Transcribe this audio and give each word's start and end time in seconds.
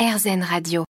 RZN 0.00 0.42
Radio. 0.42 0.84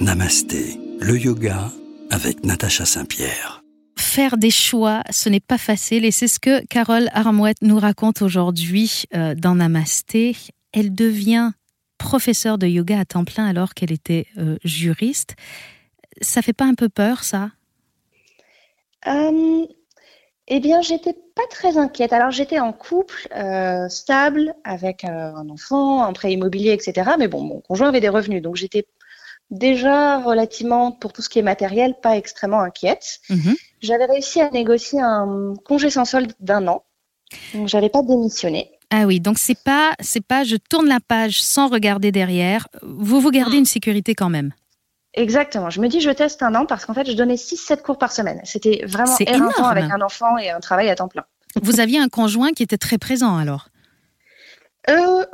Namasté, 0.00 0.80
le 0.98 1.16
yoga 1.16 1.70
avec 2.10 2.44
Natacha 2.44 2.84
Saint-Pierre. 2.84 3.62
Faire 3.96 4.36
des 4.36 4.50
choix, 4.50 5.04
ce 5.10 5.28
n'est 5.28 5.38
pas 5.38 5.58
facile 5.58 6.04
et 6.04 6.10
c'est 6.10 6.26
ce 6.26 6.40
que 6.40 6.66
Carole 6.66 7.08
Armouette 7.12 7.58
nous 7.62 7.78
raconte 7.78 8.20
aujourd'hui 8.20 9.04
euh, 9.14 9.36
dans 9.36 9.54
Namasté. 9.54 10.36
Elle 10.72 10.92
devient 10.92 11.52
professeure 11.98 12.58
de 12.58 12.66
yoga 12.66 12.98
à 12.98 13.04
temps 13.04 13.24
plein 13.24 13.46
alors 13.46 13.72
qu'elle 13.72 13.92
était 13.92 14.26
euh, 14.36 14.56
juriste. 14.64 15.36
Ça 16.20 16.42
fait 16.42 16.52
pas 16.52 16.66
un 16.66 16.74
peu 16.74 16.88
peur, 16.88 17.22
ça? 17.22 17.52
Euh, 19.06 19.66
Eh 20.52 20.58
bien, 20.58 20.82
j'étais 20.82 21.12
pas 21.12 21.46
très 21.48 21.78
inquiète. 21.78 22.12
Alors, 22.12 22.32
j'étais 22.32 22.58
en 22.58 22.72
couple, 22.72 23.28
euh, 23.36 23.88
stable, 23.88 24.52
avec 24.64 25.04
euh, 25.04 25.08
un 25.08 25.48
enfant, 25.48 26.02
un 26.02 26.12
prêt 26.12 26.32
immobilier, 26.32 26.72
etc. 26.72 27.12
Mais 27.18 27.28
bon, 27.28 27.40
mon 27.40 27.60
conjoint 27.60 27.88
avait 27.88 28.00
des 28.00 28.08
revenus, 28.08 28.42
donc 28.42 28.56
j'étais 28.56 28.84
déjà 29.50 30.20
relativement, 30.20 30.90
pour 30.90 31.12
tout 31.12 31.22
ce 31.22 31.28
qui 31.28 31.38
est 31.38 31.42
matériel, 31.42 31.94
pas 32.02 32.16
extrêmement 32.16 32.60
inquiète. 32.60 33.20
Mhm. 33.30 33.54
J'avais 33.80 34.06
réussi 34.06 34.40
à 34.40 34.50
négocier 34.50 35.00
un 35.00 35.54
congé 35.64 35.88
sans 35.88 36.04
solde 36.04 36.32
d'un 36.40 36.66
an, 36.66 36.84
donc 37.54 37.68
j'avais 37.68 37.88
pas 37.88 38.02
démissionné. 38.02 38.72
Ah 38.90 39.06
oui, 39.06 39.20
donc 39.20 39.38
c'est 39.38 39.58
pas 39.58 39.94
c'est 40.00 40.24
pas 40.24 40.42
je 40.42 40.56
tourne 40.56 40.88
la 40.88 41.00
page 41.00 41.42
sans 41.42 41.68
regarder 41.68 42.10
derrière. 42.10 42.68
Vous 42.82 43.20
vous 43.20 43.30
gardez 43.30 43.56
une 43.56 43.66
sécurité 43.66 44.14
quand 44.14 44.30
même. 44.30 44.52
Exactement. 45.14 45.70
Je 45.70 45.80
me 45.80 45.88
dis, 45.88 46.00
je 46.00 46.10
teste 46.10 46.42
un 46.42 46.54
an 46.54 46.66
parce 46.66 46.84
qu'en 46.84 46.94
fait, 46.94 47.04
je 47.06 47.12
donnais 47.12 47.34
6-7 47.34 47.82
cours 47.82 47.98
par 47.98 48.12
semaine. 48.12 48.40
C'était 48.44 48.84
vraiment 48.86 49.16
éreintant 49.18 49.64
avec 49.66 49.84
un 49.84 50.00
enfant 50.00 50.38
et 50.38 50.50
un 50.50 50.60
travail 50.60 50.88
à 50.88 50.94
temps 50.94 51.08
plein. 51.08 51.24
Vous 51.60 51.80
aviez 51.80 51.98
un 51.98 52.08
conjoint 52.08 52.52
qui 52.52 52.62
était 52.62 52.78
très 52.78 52.96
présent 52.98 53.36
alors? 53.36 53.68
Euh, 54.88 55.24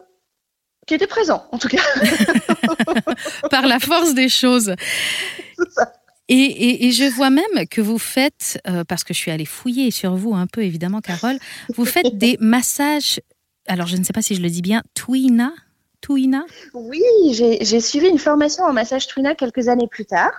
qui 0.87 0.95
était 0.95 1.07
présent, 1.07 1.47
en 1.53 1.59
tout 1.59 1.69
cas. 1.69 1.83
par 3.51 3.67
la 3.67 3.79
force 3.79 4.15
des 4.15 4.29
choses. 4.29 4.75
C'est 5.59 5.71
ça. 5.73 5.93
Et, 6.29 6.35
et- 6.35 6.87
et 6.87 6.93
je 6.93 7.05
vois 7.05 7.31
même 7.31 7.69
que 7.71 7.81
vous 7.81 7.99
faites, 7.99 8.59
euh, 8.67 8.83
parce 8.83 9.05
que 9.05 9.15
je 9.15 9.19
suis 9.19 9.31
allée 9.31 9.45
fouiller 9.45 9.91
sur 9.93 10.17
vous 10.17 10.35
un 10.35 10.47
peu 10.49 10.63
évidemment, 10.65 11.01
Carole, 11.01 11.39
vous 11.77 11.85
faites 11.85 12.17
des 12.19 12.37
massages. 12.41 13.21
Alors 13.69 13.87
je 13.87 13.97
ne 13.97 14.03
sais 14.05 14.13
pas 14.13 14.23
si 14.23 14.35
je 14.35 14.41
le 14.43 14.49
dis 14.49 14.63
bien, 14.63 14.83
Twina, 14.95 15.53
Twina? 16.01 16.45
Oui, 16.75 17.03
j'ai 17.33 17.81
suivi 17.81 18.09
une 18.09 18.19
formation 18.19 18.65
en 18.65 18.73
massage 18.73 19.07
Twina 19.07 19.35
quelques 19.35 19.69
années 19.69 19.89
plus 19.89 20.07
tard, 20.07 20.33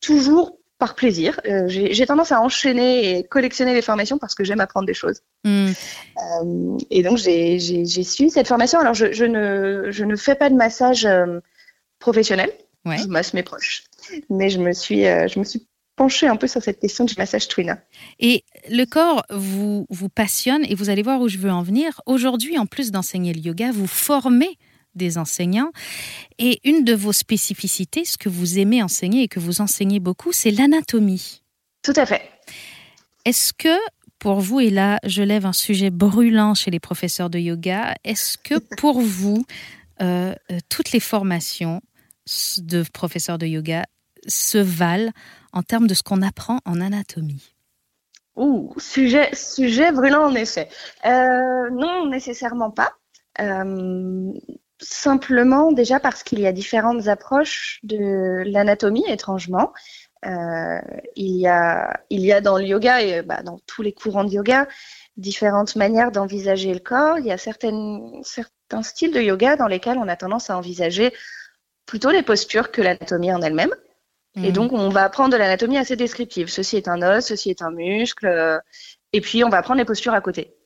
toujours 0.00 0.58
par 0.78 0.94
plaisir. 0.94 1.40
Euh, 1.46 1.64
j'ai 1.66 2.06
tendance 2.06 2.30
à 2.30 2.40
enchaîner 2.40 3.18
et 3.18 3.24
collectionner 3.24 3.74
les 3.74 3.82
formations 3.82 4.16
parce 4.16 4.34
que 4.34 4.44
j'aime 4.44 4.60
apprendre 4.60 4.86
des 4.86 4.94
choses. 4.94 5.22
Hmm. 5.44 5.70
Euh, 5.70 6.78
et 6.90 7.02
donc, 7.02 7.18
j'ai 7.18 7.58
suivi 7.58 8.30
cette 8.30 8.46
formation. 8.46 8.78
Alors, 8.78 8.94
je, 8.94 9.12
je 9.12 9.24
ne, 9.24 9.90
je 9.90 10.04
ne 10.04 10.14
fais 10.14 10.36
pas 10.36 10.50
de 10.50 10.54
massage 10.54 11.04
euh, 11.04 11.40
professionnel. 11.98 12.52
Ouais. 12.84 12.98
Je 12.98 13.08
masse 13.08 13.34
mes 13.34 13.42
proches. 13.42 13.82
Mais 14.30 14.50
je 14.50 14.60
me 14.60 14.72
suis, 14.72 15.02
je 15.02 15.38
me 15.38 15.44
suis 15.44 15.66
penchée 15.96 16.28
un 16.28 16.36
peu 16.36 16.46
sur 16.46 16.62
cette 16.62 16.78
question 16.78 17.04
du 17.04 17.14
massage 17.18 17.48
Twina. 17.48 17.78
Et 18.20 18.44
le 18.70 18.84
corps 18.84 19.24
vous, 19.30 19.84
vous 19.90 20.08
passionne 20.08 20.64
et 20.64 20.76
vous 20.76 20.90
allez 20.90 21.02
voir 21.02 21.20
où 21.20 21.28
je 21.28 21.38
veux 21.38 21.50
en 21.50 21.62
venir. 21.62 22.00
Aujourd'hui, 22.06 22.56
en 22.56 22.66
plus 22.66 22.92
d'enseigner 22.92 23.34
le 23.34 23.40
yoga, 23.40 23.72
vous 23.72 23.88
formez 23.88 24.56
des 24.98 25.16
enseignants. 25.16 25.70
Et 26.38 26.60
une 26.64 26.84
de 26.84 26.94
vos 26.94 27.12
spécificités, 27.12 28.04
ce 28.04 28.18
que 28.18 28.28
vous 28.28 28.58
aimez 28.58 28.82
enseigner 28.82 29.22
et 29.22 29.28
que 29.28 29.40
vous 29.40 29.62
enseignez 29.62 30.00
beaucoup, 30.00 30.32
c'est 30.32 30.50
l'anatomie. 30.50 31.42
Tout 31.82 31.94
à 31.96 32.04
fait. 32.04 32.22
Est-ce 33.24 33.52
que, 33.52 33.76
pour 34.18 34.40
vous, 34.40 34.60
et 34.60 34.70
là 34.70 34.98
je 35.04 35.22
lève 35.22 35.46
un 35.46 35.52
sujet 35.52 35.90
brûlant 35.90 36.54
chez 36.54 36.70
les 36.70 36.80
professeurs 36.80 37.30
de 37.30 37.38
yoga, 37.38 37.94
est-ce 38.04 38.36
que 38.36 38.54
pour 38.78 39.00
vous, 39.00 39.44
euh, 40.02 40.34
euh, 40.50 40.58
toutes 40.68 40.92
les 40.92 41.00
formations 41.00 41.80
de 42.58 42.84
professeurs 42.92 43.38
de 43.38 43.46
yoga 43.46 43.84
se 44.26 44.58
valent 44.58 45.12
en 45.52 45.62
termes 45.62 45.86
de 45.86 45.94
ce 45.94 46.02
qu'on 46.02 46.20
apprend 46.20 46.60
en 46.66 46.80
anatomie? 46.80 47.54
Ouh, 48.38 48.72
sujet, 48.78 49.34
sujet 49.34 49.90
brûlant 49.90 50.26
en 50.30 50.34
effet. 50.34 50.68
Euh, 51.04 51.70
non, 51.70 52.06
nécessairement 52.06 52.70
pas. 52.70 52.92
Euh, 53.40 54.32
simplement 54.80 55.72
déjà 55.72 56.00
parce 56.00 56.22
qu'il 56.22 56.40
y 56.40 56.46
a 56.46 56.52
différentes 56.52 57.08
approches 57.08 57.80
de 57.82 58.42
l'anatomie, 58.46 59.04
étrangement. 59.08 59.72
Euh, 60.26 60.80
il, 61.16 61.36
y 61.38 61.46
a, 61.46 62.00
il 62.10 62.20
y 62.22 62.32
a 62.32 62.40
dans 62.40 62.58
le 62.58 62.64
yoga 62.64 63.02
et 63.02 63.22
bah, 63.22 63.42
dans 63.42 63.58
tous 63.66 63.82
les 63.82 63.92
courants 63.92 64.24
de 64.24 64.32
yoga 64.32 64.66
différentes 65.16 65.76
manières 65.76 66.12
d'envisager 66.12 66.72
le 66.74 66.80
corps. 66.80 67.18
Il 67.18 67.26
y 67.26 67.32
a 67.32 67.38
certaines, 67.38 68.20
certains 68.24 68.82
styles 68.82 69.12
de 69.12 69.20
yoga 69.20 69.56
dans 69.56 69.66
lesquels 69.68 69.98
on 69.98 70.08
a 70.08 70.16
tendance 70.16 70.50
à 70.50 70.56
envisager 70.56 71.12
plutôt 71.86 72.10
les 72.10 72.22
postures 72.22 72.70
que 72.72 72.82
l'anatomie 72.82 73.32
en 73.32 73.42
elle-même. 73.42 73.74
Et 74.42 74.52
Mm. 74.52 74.52
donc, 74.52 74.72
on 74.74 74.90
va 74.90 75.04
apprendre 75.04 75.32
de 75.32 75.38
l'anatomie 75.38 75.78
assez 75.78 75.96
descriptive. 75.96 76.48
Ceci 76.50 76.76
est 76.76 76.88
un 76.88 77.02
os, 77.02 77.26
ceci 77.26 77.50
est 77.50 77.62
un 77.62 77.70
muscle. 77.72 78.26
euh, 78.26 78.58
et 79.14 79.20
puis, 79.22 79.44
on 79.44 79.50
va 79.50 79.58
apprendre 79.58 79.78
les 79.80 79.86
postures 79.86 80.14
à 80.14 80.20
côté. 80.20 80.57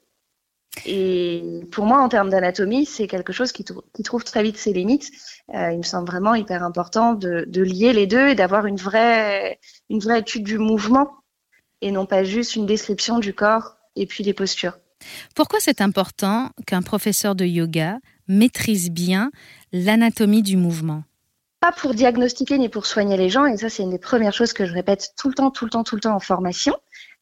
Et 0.86 1.60
pour 1.70 1.84
moi, 1.84 2.02
en 2.02 2.08
termes 2.08 2.30
d'anatomie, 2.30 2.86
c'est 2.86 3.06
quelque 3.06 3.32
chose 3.32 3.52
qui, 3.52 3.62
trou- 3.62 3.82
qui 3.94 4.02
trouve 4.02 4.24
très 4.24 4.42
vite 4.42 4.56
ses 4.56 4.72
limites. 4.72 5.10
Euh, 5.54 5.70
il 5.72 5.78
me 5.78 5.82
semble 5.82 6.08
vraiment 6.08 6.34
hyper 6.34 6.62
important 6.62 7.12
de, 7.12 7.44
de 7.46 7.62
lier 7.62 7.92
les 7.92 8.06
deux 8.06 8.28
et 8.28 8.34
d'avoir 8.34 8.66
une 8.66 8.78
vraie, 8.78 9.60
une 9.90 10.00
vraie 10.00 10.20
étude 10.20 10.44
du 10.44 10.58
mouvement 10.58 11.10
et 11.82 11.90
non 11.90 12.06
pas 12.06 12.24
juste 12.24 12.56
une 12.56 12.66
description 12.66 13.18
du 13.18 13.34
corps 13.34 13.76
et 13.96 14.06
puis 14.06 14.24
des 14.24 14.32
postures. 14.32 14.78
Pourquoi 15.34 15.58
c'est 15.60 15.80
important 15.80 16.50
qu'un 16.66 16.82
professeur 16.82 17.34
de 17.34 17.44
yoga 17.44 17.98
maîtrise 18.28 18.90
bien 18.90 19.30
l'anatomie 19.72 20.42
du 20.42 20.56
mouvement? 20.56 21.04
Pas 21.60 21.72
pour 21.72 21.94
diagnostiquer 21.94 22.58
ni 22.58 22.68
pour 22.68 22.86
soigner 22.86 23.16
les 23.16 23.28
gens, 23.28 23.46
et 23.46 23.56
ça, 23.56 23.68
c'est 23.68 23.82
une 23.82 23.90
des 23.90 23.98
premières 23.98 24.32
choses 24.32 24.52
que 24.52 24.66
je 24.66 24.72
répète 24.72 25.10
tout 25.16 25.28
le 25.28 25.34
temps, 25.34 25.50
tout 25.50 25.64
le 25.64 25.70
temps, 25.70 25.84
tout 25.84 25.94
le 25.94 26.00
temps 26.00 26.14
en 26.14 26.20
formation. 26.20 26.76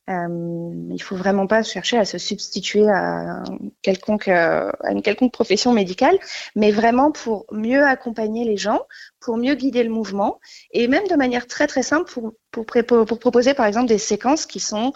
Euh, 0.09 0.73
il 0.91 1.01
faut 1.03 1.15
vraiment 1.15 1.47
pas 1.47 1.63
chercher 1.63 1.97
à 1.97 2.05
se 2.05 2.19
substituer 2.19 2.89
à, 2.89 3.43
euh, 3.43 4.73
à 4.83 4.93
une 4.93 5.03
quelconque 5.03 5.33
profession 5.33 5.73
médicale, 5.73 6.19
mais 6.57 6.73
vraiment 6.73 7.13
pour 7.13 7.47
mieux 7.53 7.85
accompagner 7.85 8.45
les 8.45 8.57
gens, 8.57 8.81
pour 9.21 9.37
mieux 9.37 9.55
guider 9.55 9.85
le 9.85 9.91
mouvement, 9.91 10.41
et 10.73 10.89
même 10.89 11.07
de 11.07 11.15
manière 11.15 11.47
très 11.47 11.67
très 11.67 11.83
simple 11.83 12.11
pour, 12.11 12.33
pour, 12.51 13.19
proposer 13.19 13.55
par 13.55 13.67
exemple 13.67 13.87
des 13.87 13.99
séquences 13.99 14.47
qui 14.47 14.59
sont 14.59 14.93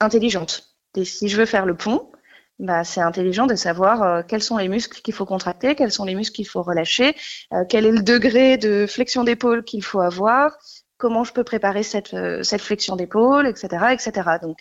intelligentes. 0.00 0.74
Si 1.04 1.28
je 1.28 1.36
veux 1.36 1.46
faire 1.46 1.66
le 1.66 1.76
pont, 1.76 2.10
bah, 2.58 2.82
c'est 2.82 3.00
intelligent 3.00 3.46
de 3.46 3.54
savoir 3.54 4.02
euh, 4.02 4.22
quels 4.26 4.42
sont 4.42 4.56
les 4.56 4.68
muscles 4.68 5.00
qu'il 5.00 5.14
faut 5.14 5.26
contracter, 5.26 5.76
quels 5.76 5.92
sont 5.92 6.04
les 6.04 6.16
muscles 6.16 6.34
qu'il 6.34 6.48
faut 6.48 6.62
relâcher, 6.62 7.14
euh, 7.52 7.64
quel 7.68 7.86
est 7.86 7.92
le 7.92 8.02
degré 8.02 8.56
de 8.56 8.86
flexion 8.88 9.22
d'épaule 9.22 9.62
qu'il 9.62 9.84
faut 9.84 10.00
avoir, 10.00 10.58
comment 10.98 11.24
je 11.24 11.32
peux 11.32 11.44
préparer 11.44 11.82
cette, 11.82 12.12
euh, 12.14 12.42
cette 12.42 12.60
flexion 12.60 12.96
d'épaule, 12.96 13.46
etc., 13.46 13.86
etc. 13.92 14.38
Donc, 14.42 14.58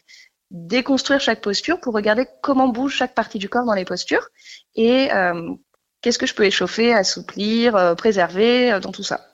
déconstruire 0.52 1.20
chaque 1.20 1.42
posture 1.42 1.80
pour 1.80 1.94
regarder 1.94 2.26
comment 2.42 2.70
bouge 2.70 2.96
chaque 2.96 3.14
partie 3.14 3.40
du 3.40 3.50
corps 3.50 3.66
dans 3.66 3.74
les 3.74 3.86
postures 3.86 4.30
et 4.76 5.12
euh, 5.12 5.54
qu'est-ce 6.02 6.18
que 6.18 6.26
je 6.26 6.34
peux 6.34 6.46
échauffer, 6.46 6.94
assouplir, 6.94 7.76
euh, 7.76 7.96
préserver 7.96 8.72
euh, 8.72 8.80
dans 8.80 8.92
tout 8.92 9.04
ça. 9.04 9.28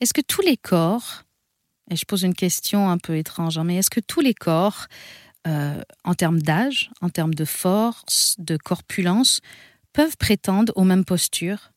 Est-ce 0.00 0.14
que 0.14 0.20
tous 0.20 0.42
les 0.42 0.56
corps, 0.56 1.22
et 1.90 1.96
je 1.96 2.04
pose 2.04 2.22
une 2.22 2.34
question 2.34 2.90
un 2.90 2.98
peu 2.98 3.16
étrange, 3.16 3.58
hein, 3.58 3.64
mais 3.64 3.76
est-ce 3.76 3.90
que 3.90 4.00
tous 4.00 4.20
les 4.20 4.34
corps, 4.34 4.86
en 6.04 6.14
termes 6.14 6.42
d'âge, 6.42 6.90
en 7.00 7.08
termes 7.08 7.32
de 7.32 7.44
force, 7.44 8.34
de 8.38 8.56
corpulence, 8.56 9.40
peuvent 9.92 10.16
prétendre 10.16 10.72
aux 10.74 10.82
mêmes 10.82 11.04
postures? 11.04 11.70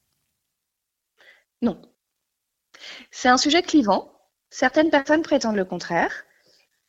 Non. 1.62 1.80
C'est 3.12 3.30
un 3.30 3.38
sujet 3.38 3.62
clivant. 3.62 4.19
Certaines 4.50 4.90
personnes 4.90 5.22
prétendent 5.22 5.56
le 5.56 5.66
contraire. 5.66 6.12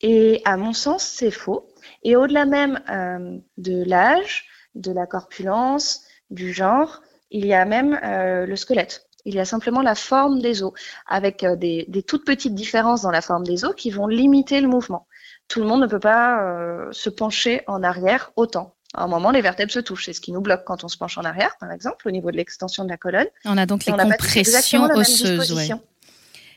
Et 0.01 0.41
à 0.45 0.57
mon 0.57 0.73
sens, 0.73 1.03
c'est 1.03 1.31
faux. 1.31 1.69
Et 2.03 2.17
au-delà 2.17 2.47
même 2.47 2.81
euh, 2.91 3.39
de 3.59 3.85
l'âge, 3.85 4.47
de 4.75 4.93
la 4.93 5.07
corpulence, 5.07 6.03
du 6.31 6.53
genre, 6.53 7.03
il 7.31 7.47
y 7.47 7.53
a 7.53 7.65
même 7.65 7.99
euh, 8.03 8.47
le 8.47 8.57
squelette. 8.57 9.07
Il 9.27 9.35
y 9.35 9.41
a 9.41 9.45
simplement 9.45 9.83
la 9.83 9.95
forme 9.95 10.41
des 10.41 10.63
os, 10.63 10.73
avec 11.07 11.45
euh, 11.45 11.55
des, 11.55 11.85
des 11.89 12.03
toutes 12.03 12.25
petites 12.25 12.55
différences 12.55 13.03
dans 13.03 13.11
la 13.11 13.21
forme 13.21 13.45
des 13.45 13.65
os 13.67 13.75
qui 13.77 13.91
vont 13.91 14.07
limiter 14.07 14.61
le 14.63 14.69
mouvement. 14.69 15.07
Tout 15.49 15.61
le 15.61 15.67
monde 15.67 15.83
ne 15.83 15.87
peut 15.87 16.01
pas 16.01 16.89
se 16.93 17.11
pencher 17.11 17.63
en 17.67 17.83
arrière 17.83 18.31
autant. 18.37 18.77
À 18.95 19.03
un 19.03 19.09
moment, 19.09 19.33
les 19.33 19.41
vertèbres 19.41 19.73
se 19.73 19.81
touchent. 19.81 20.07
C'est 20.07 20.13
ce 20.13 20.21
qui 20.21 20.31
nous 20.31 20.41
bloque 20.41 20.63
quand 20.65 20.85
on 20.85 20.89
se 20.89 20.97
penche 20.97 21.19
en 21.19 21.23
arrière, 21.23 21.57
par 21.59 21.73
exemple, 21.73 22.07
au 22.07 22.13
niveau 22.13 22.31
de 22.31 22.37
l'extension 22.37 22.85
de 22.85 22.89
la 22.89 22.97
colonne. 22.97 23.27
On 23.45 23.59
a 23.59 23.67
donc 23.67 23.87
Et 23.87 23.93
les 23.93 23.99
compressions 23.99 24.85
osseuses. 24.85 25.53
ouais. 25.53 25.69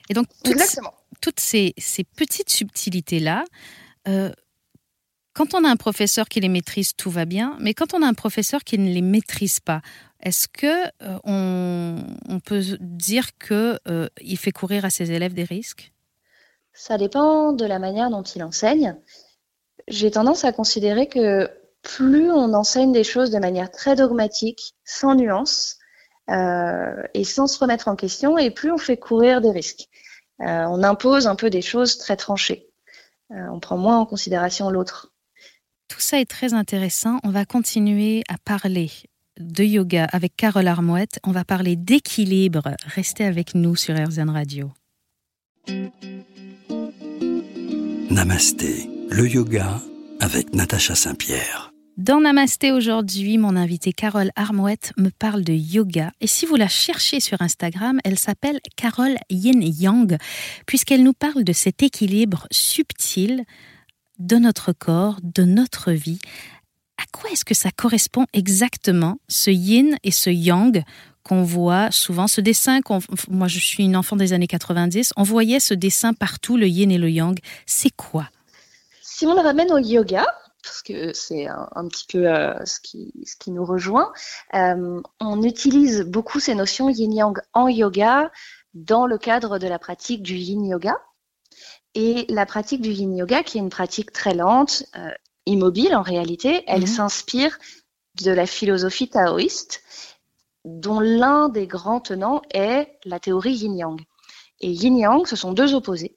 Et 0.09 0.13
donc, 0.13 0.27
toutes, 0.43 0.53
Exactement. 0.53 0.93
toutes 1.21 1.39
ces, 1.39 1.73
ces 1.77 2.03
petites 2.03 2.49
subtilités-là, 2.49 3.45
euh, 4.07 4.31
quand 5.33 5.55
on 5.55 5.63
a 5.63 5.69
un 5.69 5.75
professeur 5.75 6.29
qui 6.29 6.39
les 6.39 6.49
maîtrise, 6.49 6.93
tout 6.95 7.09
va 7.09 7.25
bien. 7.25 7.57
Mais 7.59 7.73
quand 7.73 7.93
on 7.93 8.01
a 8.03 8.07
un 8.07 8.13
professeur 8.13 8.63
qui 8.63 8.77
ne 8.77 8.91
les 8.91 9.01
maîtrise 9.01 9.59
pas, 9.59 9.81
est-ce 10.21 10.47
que 10.47 10.85
euh, 11.01 11.19
on, 11.23 11.97
on 12.29 12.39
peut 12.39 12.61
dire 12.79 13.37
que 13.37 13.79
euh, 13.87 14.07
il 14.21 14.37
fait 14.37 14.51
courir 14.51 14.85
à 14.85 14.89
ses 14.89 15.11
élèves 15.11 15.33
des 15.33 15.43
risques? 15.43 15.91
Ça 16.73 16.97
dépend 16.97 17.51
de 17.53 17.65
la 17.65 17.79
manière 17.79 18.09
dont 18.09 18.23
il 18.23 18.43
enseigne. 18.43 18.95
J'ai 19.87 20.11
tendance 20.11 20.45
à 20.45 20.51
considérer 20.51 21.07
que 21.07 21.49
plus 21.81 22.31
on 22.31 22.53
enseigne 22.53 22.93
des 22.93 23.03
choses 23.03 23.31
de 23.31 23.39
manière 23.39 23.69
très 23.69 23.95
dogmatique, 23.95 24.75
sans 24.85 25.15
nuance, 25.15 25.77
et 26.29 27.23
sans 27.23 27.47
se 27.47 27.59
remettre 27.59 27.87
en 27.87 27.95
question, 27.95 28.37
et 28.37 28.51
plus 28.51 28.71
on 28.71 28.77
fait 28.77 28.97
courir 28.97 29.41
des 29.41 29.51
risques. 29.51 29.89
on 30.39 30.83
impose 30.83 31.27
un 31.27 31.35
peu 31.35 31.49
des 31.49 31.61
choses 31.61 31.97
très 31.97 32.15
tranchées. 32.15 32.67
on 33.29 33.59
prend 33.59 33.77
moins 33.77 33.99
en 33.99 34.05
considération 34.05 34.69
l'autre. 34.69 35.13
Tout 35.87 35.99
ça 35.99 36.19
est 36.19 36.29
très 36.29 36.53
intéressant. 36.53 37.19
On 37.23 37.29
va 37.29 37.45
continuer 37.45 38.23
à 38.29 38.35
parler 38.43 38.89
de 39.39 39.63
yoga 39.63 40.05
avec 40.11 40.35
Carole 40.35 40.67
Armouette. 40.67 41.19
On 41.23 41.31
va 41.31 41.43
parler 41.43 41.75
d'équilibre. 41.75 42.75
Restez 42.85 43.25
avec 43.25 43.55
nous 43.55 43.75
sur 43.75 43.95
RZN 43.95 44.29
Radio. 44.29 44.71
Namasté, 48.09 48.89
le 49.09 49.27
yoga 49.27 49.81
avec 50.19 50.53
Natacha 50.53 50.95
Saint-Pierre. 50.95 51.72
Dans 51.97 52.21
Namasté 52.21 52.71
aujourd'hui, 52.71 53.37
mon 53.37 53.55
invitée 53.55 53.93
Carole 53.93 54.31
Armouette 54.35 54.93
me 54.97 55.09
parle 55.09 55.43
de 55.43 55.53
yoga. 55.53 56.11
Et 56.21 56.27
si 56.27 56.47
vous 56.47 56.55
la 56.55 56.67
cherchez 56.67 57.19
sur 57.19 57.39
Instagram, 57.39 57.99
elle 58.03 58.17
s'appelle 58.17 58.59
Carole 58.75 59.15
Yin 59.29 59.61
Yang, 59.61 60.17
puisqu'elle 60.65 61.03
nous 61.03 61.13
parle 61.13 61.43
de 61.43 61.53
cet 61.53 61.83
équilibre 61.83 62.47
subtil 62.49 63.43
de 64.17 64.37
notre 64.37 64.73
corps, 64.73 65.19
de 65.21 65.43
notre 65.43 65.91
vie. 65.91 66.17
À 66.97 67.03
quoi 67.11 67.29
est-ce 67.29 67.45
que 67.45 67.53
ça 67.53 67.69
correspond 67.69 68.25
exactement, 68.33 69.17
ce 69.27 69.51
yin 69.51 69.95
et 70.03 70.11
ce 70.11 70.31
yang 70.31 70.83
qu'on 71.21 71.43
voit 71.43 71.91
souvent, 71.91 72.27
ce 72.27 72.41
dessin, 72.41 72.79
moi 73.29 73.47
je 73.47 73.59
suis 73.59 73.83
une 73.83 73.95
enfant 73.95 74.15
des 74.15 74.33
années 74.33 74.47
90, 74.47 75.13
on 75.15 75.23
voyait 75.23 75.59
ce 75.59 75.75
dessin 75.75 76.13
partout, 76.13 76.57
le 76.57 76.67
yin 76.67 76.91
et 76.91 76.97
le 76.97 77.11
yang. 77.11 77.37
C'est 77.67 77.95
quoi? 77.95 78.29
Si 79.03 79.27
on 79.27 79.35
le 79.35 79.41
ramène 79.41 79.71
au 79.71 79.77
yoga, 79.77 80.25
parce 80.63 80.81
que 80.81 81.13
c'est 81.13 81.47
un, 81.47 81.87
petit 81.87 82.05
peu 82.07 82.27
euh, 82.27 82.53
ce, 82.65 82.79
qui, 82.79 83.13
ce, 83.25 83.35
qui, 83.35 83.51
nous 83.51 83.65
rejoint, 83.65 84.11
euh, 84.53 85.01
on 85.19 85.43
utilise 85.43 86.01
beaucoup 86.01 86.39
ces 86.39 86.55
notions 86.55 86.89
yin-yang 86.89 87.37
en 87.53 87.67
yoga 87.67 88.31
dans 88.73 89.05
le 89.05 89.17
cadre 89.17 89.59
de 89.59 89.67
la 89.67 89.77
pratique 89.77 90.23
du 90.23 90.35
yin 90.35 90.65
yoga. 90.65 90.95
Et 91.95 92.25
la 92.29 92.45
pratique 92.45 92.81
du 92.81 92.91
yin 92.91 93.15
yoga, 93.15 93.43
qui 93.43 93.57
est 93.57 93.61
une 93.61 93.69
pratique 93.69 94.11
très 94.11 94.33
lente, 94.33 94.83
euh, 94.95 95.11
immobile 95.45 95.95
en 95.95 96.01
réalité, 96.01 96.63
elle 96.67 96.81
mhm. 96.81 96.87
s'inspire 96.87 97.59
de 98.23 98.31
la 98.31 98.45
philosophie 98.45 99.09
taoïste, 99.09 99.83
dont 100.63 101.01
l'un 101.01 101.49
des 101.49 101.67
grands 101.67 101.99
tenants 101.99 102.41
est 102.53 102.97
la 103.03 103.19
théorie 103.19 103.53
yin-yang. 103.53 103.99
Et 104.61 104.71
yin-yang, 104.71 105.27
ce 105.27 105.35
sont 105.35 105.51
deux 105.51 105.75
opposés 105.75 106.15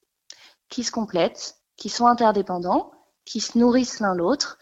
qui 0.69 0.85
se 0.85 0.93
complètent, 0.93 1.57
qui 1.77 1.89
sont 1.89 2.07
interdépendants, 2.07 2.93
qui 3.27 3.41
se 3.41 3.59
nourrissent 3.59 4.01
l'un 4.01 4.15
l'autre, 4.15 4.59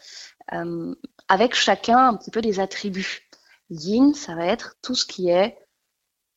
euh, 0.51 0.93
avec 1.29 1.55
chacun 1.55 2.09
un 2.09 2.15
petit 2.15 2.31
peu 2.31 2.41
des 2.41 2.59
attributs. 2.59 3.29
Yin, 3.69 4.13
ça 4.13 4.35
va 4.35 4.45
être 4.45 4.75
tout 4.81 4.95
ce 4.95 5.05
qui 5.05 5.29
est 5.29 5.57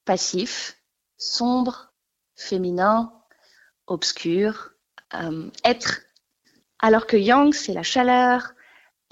passif, 0.05 0.77
sombre, 1.17 1.93
féminin, 2.37 3.13
obscur, 3.87 4.71
euh, 5.15 5.51
être. 5.65 6.03
Alors 6.79 7.07
que 7.07 7.17
Yang, 7.17 7.55
c'est 7.55 7.75
la 7.75 7.83
chaleur, 7.83 8.53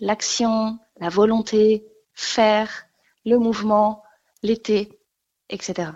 l'action, 0.00 0.78
la 1.00 1.08
volonté, 1.08 1.86
faire, 2.14 2.86
le 3.24 3.38
mouvement, 3.38 4.02
l'été, 4.42 5.00
etc. 5.50 5.90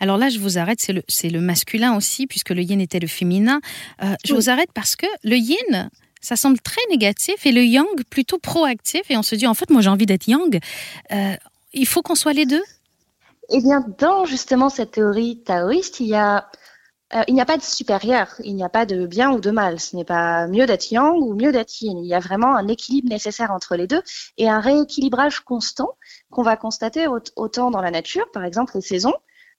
Alors 0.00 0.16
là, 0.16 0.30
je 0.30 0.38
vous 0.38 0.58
arrête, 0.58 0.80
c'est 0.80 0.94
le, 0.94 1.02
le, 1.24 1.40
masculin 1.40 1.94
aussi, 1.94 2.26
puisque 2.26 2.50
le 2.50 2.62
yin 2.62 2.80
était 2.80 2.98
le 2.98 3.06
féminin. 3.06 3.60
Euh, 4.02 4.14
je 4.24 4.34
vous 4.34 4.48
arrête 4.48 4.72
parce 4.72 4.96
que 4.96 5.06
le 5.22 5.36
yin, 5.36 5.90
ça 6.20 6.36
semble 6.36 6.60
très 6.60 6.80
négatif 6.90 7.46
et 7.46 7.52
le 7.52 7.62
yang 7.62 7.86
plutôt 8.08 8.38
proactif. 8.38 9.02
Et 9.10 9.16
on 9.16 9.22
se 9.22 9.34
dit, 9.34 9.46
en 9.46 9.54
fait, 9.54 9.70
moi 9.70 9.80
j'ai 9.80 9.90
envie 9.90 10.06
d'être 10.06 10.28
yang. 10.28 10.58
Euh, 11.12 11.34
il 11.72 11.86
faut 11.86 12.02
qu'on 12.02 12.14
soit 12.14 12.32
les 12.32 12.46
deux? 12.46 12.62
Eh 13.48 13.60
bien, 13.60 13.84
dans 13.98 14.24
justement 14.24 14.68
cette 14.68 14.92
théorie 14.92 15.42
taoïste, 15.42 16.00
il 16.00 16.06
y 16.06 16.14
a 16.14 16.48
euh, 17.12 17.22
il 17.26 17.34
n'y 17.34 17.40
a 17.40 17.44
pas 17.44 17.56
de 17.56 17.62
supérieur, 17.62 18.28
il 18.44 18.54
n'y 18.54 18.62
a 18.62 18.68
pas 18.68 18.86
de 18.86 19.06
bien 19.06 19.32
ou 19.32 19.40
de 19.40 19.50
mal. 19.50 19.80
Ce 19.80 19.96
n'est 19.96 20.04
pas 20.04 20.46
mieux 20.46 20.66
d'être 20.66 20.92
yang 20.92 21.16
ou 21.16 21.34
mieux 21.34 21.50
d'être 21.50 21.80
yin. 21.82 21.98
Il 21.98 22.06
y 22.06 22.14
a 22.14 22.20
vraiment 22.20 22.54
un 22.54 22.68
équilibre 22.68 23.08
nécessaire 23.08 23.50
entre 23.50 23.74
les 23.74 23.88
deux 23.88 24.02
et 24.38 24.48
un 24.48 24.60
rééquilibrage 24.60 25.40
constant 25.40 25.96
qu'on 26.30 26.42
va 26.42 26.56
constater 26.56 27.08
autant 27.36 27.70
dans 27.72 27.80
la 27.80 27.90
nature, 27.90 28.30
par 28.32 28.44
exemple 28.44 28.72
les 28.76 28.80
saisons. 28.80 29.14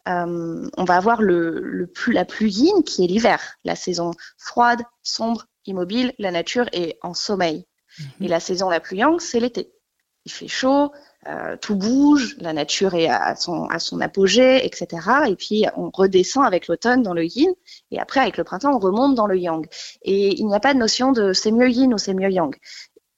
Euh, 0.07 0.67
on 0.77 0.83
va 0.85 0.95
avoir 0.95 1.21
le, 1.21 1.89
plus, 1.93 2.13
la 2.13 2.25
plus 2.25 2.49
yin 2.49 2.83
qui 2.83 3.03
est 3.03 3.07
l'hiver, 3.07 3.57
la 3.65 3.75
saison 3.75 4.11
froide, 4.37 4.81
sombre, 5.03 5.45
immobile, 5.65 6.13
la 6.19 6.31
nature 6.31 6.67
est 6.73 6.97
en 7.01 7.13
sommeil. 7.13 7.65
Mhm. 7.99 8.25
Et 8.25 8.27
la 8.27 8.39
saison 8.39 8.69
la 8.69 8.79
plus 8.79 8.97
yang, 8.97 9.19
c'est 9.19 9.39
l'été. 9.39 9.71
Il 10.25 10.31
fait 10.31 10.47
chaud, 10.47 10.91
euh, 11.27 11.57
tout 11.57 11.75
bouge, 11.75 12.35
la 12.39 12.53
nature 12.53 12.93
est 12.93 13.07
à 13.07 13.35
son, 13.35 13.65
à 13.65 13.79
son 13.79 14.01
apogée, 14.01 14.65
etc. 14.65 14.87
Et 15.27 15.35
puis 15.35 15.65
on 15.75 15.89
redescend 15.91 16.45
avec 16.45 16.67
l'automne 16.67 17.01
dans 17.01 17.13
le 17.13 17.25
yin, 17.25 17.51
et 17.89 17.99
après 17.99 18.19
avec 18.19 18.37
le 18.37 18.43
printemps 18.43 18.75
on 18.75 18.79
remonte 18.79 19.15
dans 19.15 19.25
le 19.25 19.37
yang. 19.37 19.65
Et 20.03 20.39
il 20.39 20.45
n'y 20.45 20.55
a 20.55 20.59
pas 20.59 20.73
de 20.73 20.79
notion 20.79 21.11
de 21.11 21.33
c'est 21.33 21.51
mieux 21.51 21.69
yin 21.69 21.93
ou 21.93 21.97
c'est 21.97 22.13
mieux 22.13 22.29
yang. 22.29 22.55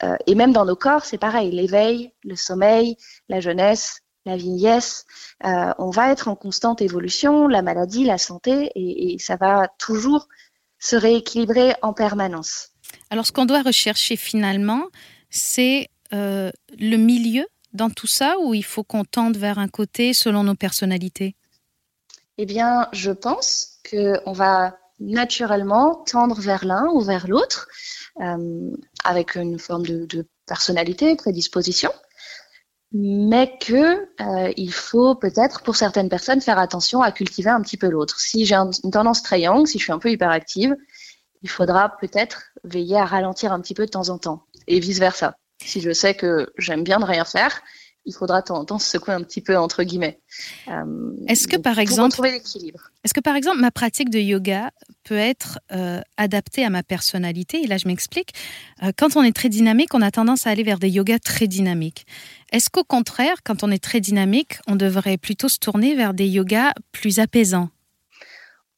Euh, 0.03 0.15
et 0.27 0.35
même 0.35 0.53
dans 0.53 0.65
nos 0.65 0.75
corps, 0.75 1.05
c'est 1.05 1.17
pareil, 1.17 1.51
l'éveil, 1.51 2.13
le 2.23 2.35
sommeil, 2.35 2.97
la 3.29 3.39
jeunesse, 3.39 3.99
la 4.25 4.37
vieillesse, 4.37 5.05
euh, 5.45 5.73
on 5.77 5.89
va 5.89 6.11
être 6.11 6.29
en 6.29 6.35
constante 6.35 6.81
évolution, 6.81 7.47
la 7.47 7.61
maladie, 7.61 8.05
la 8.05 8.17
santé, 8.17 8.71
et, 8.75 9.13
et 9.13 9.19
ça 9.19 9.35
va 9.35 9.67
toujours 9.77 10.27
se 10.83 10.97
rééquilibrer 10.97 11.75
en 11.81 11.93
permanence. 11.93 12.69
Alors 13.09 13.25
ce 13.25 13.31
qu'on 13.31 13.45
doit 13.45 13.61
rechercher 13.61 14.17
finalement, 14.17 14.83
c'est 15.29 15.89
euh, 16.13 16.51
le 16.77 16.97
milieu 16.97 17.45
dans 17.71 17.89
tout 17.89 18.07
ça 18.07 18.35
ou 18.43 18.53
il 18.53 18.65
faut 18.65 18.83
qu'on 18.83 19.05
tende 19.05 19.37
vers 19.37 19.59
un 19.59 19.69
côté 19.69 20.13
selon 20.13 20.43
nos 20.43 20.55
personnalités? 20.55 21.35
Eh 22.37 22.45
bien, 22.45 22.89
je 22.91 23.11
pense 23.11 23.79
qu'on 23.89 24.33
va 24.33 24.77
naturellement 24.99 26.03
tendre 26.05 26.39
vers 26.41 26.65
l'un 26.65 26.85
ou 26.93 26.99
vers 26.99 27.27
l'autre 27.27 27.69
euh, 28.19 28.71
avec 29.05 29.35
une 29.35 29.59
forme 29.59 29.85
de, 29.85 30.27
personnalité, 30.45 31.15
prédisposition, 31.15 31.91
mais 32.93 33.57
que 33.59 34.07
euh, 34.21 34.53
il 34.55 34.71
faut 34.71 35.15
peut-être 35.15 35.63
pour 35.63 35.75
certaines 35.75 36.09
personnes 36.09 36.41
faire 36.41 36.59
attention 36.59 37.01
à 37.01 37.11
cultiver 37.11 37.49
un 37.49 37.61
petit 37.61 37.77
peu 37.77 37.89
l'autre. 37.89 38.19
Si 38.19 38.45
j'ai 38.45 38.55
une 38.55 38.91
tendance 38.91 39.23
yang, 39.31 39.65
si 39.65 39.79
je 39.79 39.83
suis 39.83 39.91
un 39.91 39.97
peu 39.99 40.11
hyperactive, 40.11 40.75
il 41.41 41.49
faudra 41.49 41.97
peut-être 41.97 42.51
veiller 42.63 42.97
à 42.97 43.05
ralentir 43.05 43.51
un 43.51 43.59
petit 43.59 43.73
peu 43.73 43.85
de 43.85 43.91
temps 43.91 44.09
en 44.09 44.19
temps 44.19 44.45
et 44.67 44.79
vice 44.79 44.99
versa. 44.99 45.35
Si 45.65 45.81
je 45.81 45.91
sais 45.91 46.13
que 46.13 46.51
j'aime 46.57 46.83
bien 46.83 46.99
ne 46.99 47.05
rien 47.05 47.25
faire, 47.25 47.61
il 48.05 48.13
faudra 48.13 48.41
de 48.41 48.47
temps 48.47 48.57
en 48.57 48.65
temps 48.65 48.79
se 48.79 48.89
secouer 48.89 49.13
un 49.13 49.21
petit 49.21 49.41
peu 49.41 49.57
entre 49.57 49.83
guillemets. 49.83 50.19
Euh, 50.67 51.11
est-ce 51.27 51.47
que 51.47 51.57
par 51.57 51.79
exemple, 51.79 52.19
Est-ce 52.25 53.13
que 53.13 53.19
par 53.19 53.35
exemple 53.35 53.59
ma 53.59 53.71
pratique 53.71 54.09
de 54.09 54.19
yoga 54.19 54.71
peut 55.03 55.17
être 55.17 55.59
euh, 55.71 56.01
adaptée 56.17 56.65
à 56.65 56.69
ma 56.69 56.83
personnalité? 56.83 57.63
Et 57.63 57.67
là, 57.67 57.77
je 57.77 57.87
m'explique. 57.87 58.33
Euh, 58.83 58.91
quand 58.97 59.15
on 59.15 59.23
est 59.23 59.35
très 59.35 59.49
dynamique, 59.49 59.93
on 59.93 60.01
a 60.01 60.11
tendance 60.11 60.47
à 60.47 60.49
aller 60.49 60.63
vers 60.63 60.79
des 60.79 60.89
yogas 60.89 61.19
très 61.19 61.47
dynamiques. 61.47 62.05
Est-ce 62.51 62.69
qu'au 62.69 62.83
contraire, 62.83 63.37
quand 63.43 63.63
on 63.63 63.71
est 63.71 63.83
très 63.83 64.01
dynamique, 64.01 64.57
on 64.67 64.75
devrait 64.75 65.17
plutôt 65.17 65.49
se 65.49 65.57
tourner 65.57 65.95
vers 65.95 66.13
des 66.13 66.27
yogas 66.27 66.73
plus 66.91 67.19
apaisants? 67.19 67.69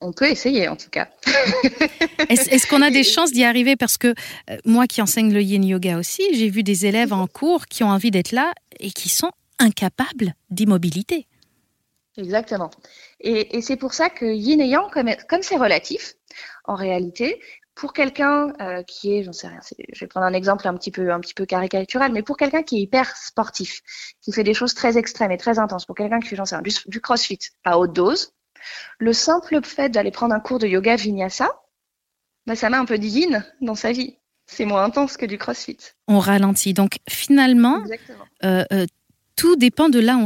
On 0.05 0.13
peut 0.13 0.29
essayer 0.29 0.67
en 0.67 0.75
tout 0.75 0.89
cas. 0.89 1.07
Est-ce 2.29 2.67
qu'on 2.67 2.81
a 2.81 2.91
des 2.91 3.03
chances 3.03 3.31
d'y 3.31 3.43
arriver? 3.43 3.75
Parce 3.75 3.97
que 3.97 4.13
euh, 4.50 4.57
moi 4.65 4.85
qui 4.88 5.01
enseigne 5.01 5.33
le 5.33 5.41
yin 5.41 5.63
yoga 5.63 5.97
aussi, 5.97 6.24
j'ai 6.33 6.50
vu 6.50 6.63
des 6.63 6.85
élèves 6.85 7.12
en 7.12 7.27
cours 7.27 7.65
qui 7.65 7.83
ont 7.83 7.89
envie 7.89 8.12
d'être 8.12 8.31
là 8.31 8.53
et 8.79 8.91
qui 8.91 9.09
sont 9.09 9.31
incapables 9.59 10.35
d'immobilité. 10.50 11.27
Exactement. 12.17 12.69
Et, 13.19 13.62
c'est 13.62 13.75
pour 13.75 13.93
ça 13.93 14.09
que 14.09 14.25
yin 14.25 14.62
et 14.62 14.67
yang, 14.67 14.89
comme 14.91 15.41
c'est 15.41 15.57
relatif, 15.57 16.13
en 16.63 16.75
réalité, 16.75 17.41
pour 17.74 17.91
quelqu'un 17.91 18.53
euh, 18.62 18.83
qui 18.83 19.17
est, 19.17 19.24
j'en 19.24 19.33
sais 19.33 19.47
rien, 19.47 19.59
je 19.93 20.00
vais 20.00 20.07
prendre 20.07 20.25
un 20.25 20.33
exemple 20.33 20.65
un 20.67 20.74
petit 20.75 20.91
peu, 20.91 21.12
un 21.12 21.19
petit 21.19 21.33
peu 21.33 21.45
caricatural, 21.45 22.12
mais 22.13 22.24
pour 22.24 22.38
quelqu'un 22.38 22.63
qui 22.63 22.77
est 22.77 22.81
hyper 22.81 23.17
sportif, 23.17 23.81
qui 24.21 24.31
fait 24.31 24.43
des 24.43 24.53
choses 24.53 24.74
très 24.74 24.97
extrêmes 24.97 25.31
et 25.31 25.38
très 25.38 25.59
intenses, 25.59 25.85
pour 25.85 25.95
quelqu'un 25.95 26.19
qui 26.19 26.29
fait, 26.29 26.38
j'en 26.38 26.45
sais 26.45 26.55
rien, 26.55 26.63
du 26.85 27.01
crossfit 27.01 27.39
à 27.65 27.77
haute 27.77 27.93
dose, 27.93 28.35
le 29.00 29.13
simple 29.13 29.60
fait 29.63 29.89
d'aller 29.89 30.12
prendre 30.12 30.34
un 30.34 30.39
cours 30.39 30.60
de 30.60 30.67
yoga 30.67 30.95
vinyasa, 30.95 31.50
bah, 32.45 32.55
ça 32.55 32.69
met 32.69 32.77
un 32.77 32.86
peu 32.86 32.98
de 32.98 33.05
yin 33.05 33.45
dans 33.62 33.75
sa 33.75 33.91
vie. 33.91 34.17
C'est 34.48 34.65
moins 34.65 34.84
intense 34.84 35.17
que 35.17 35.25
du 35.25 35.38
crossfit. 35.38 35.77
On 36.07 36.19
ralentit. 36.19 36.74
Donc 36.74 36.98
finalement, 37.10 37.84
euh, 38.43 38.63
euh, 38.72 38.86
tout 39.36 39.55
dépend 39.55 39.89
de 39.89 40.00
là 40.00 40.17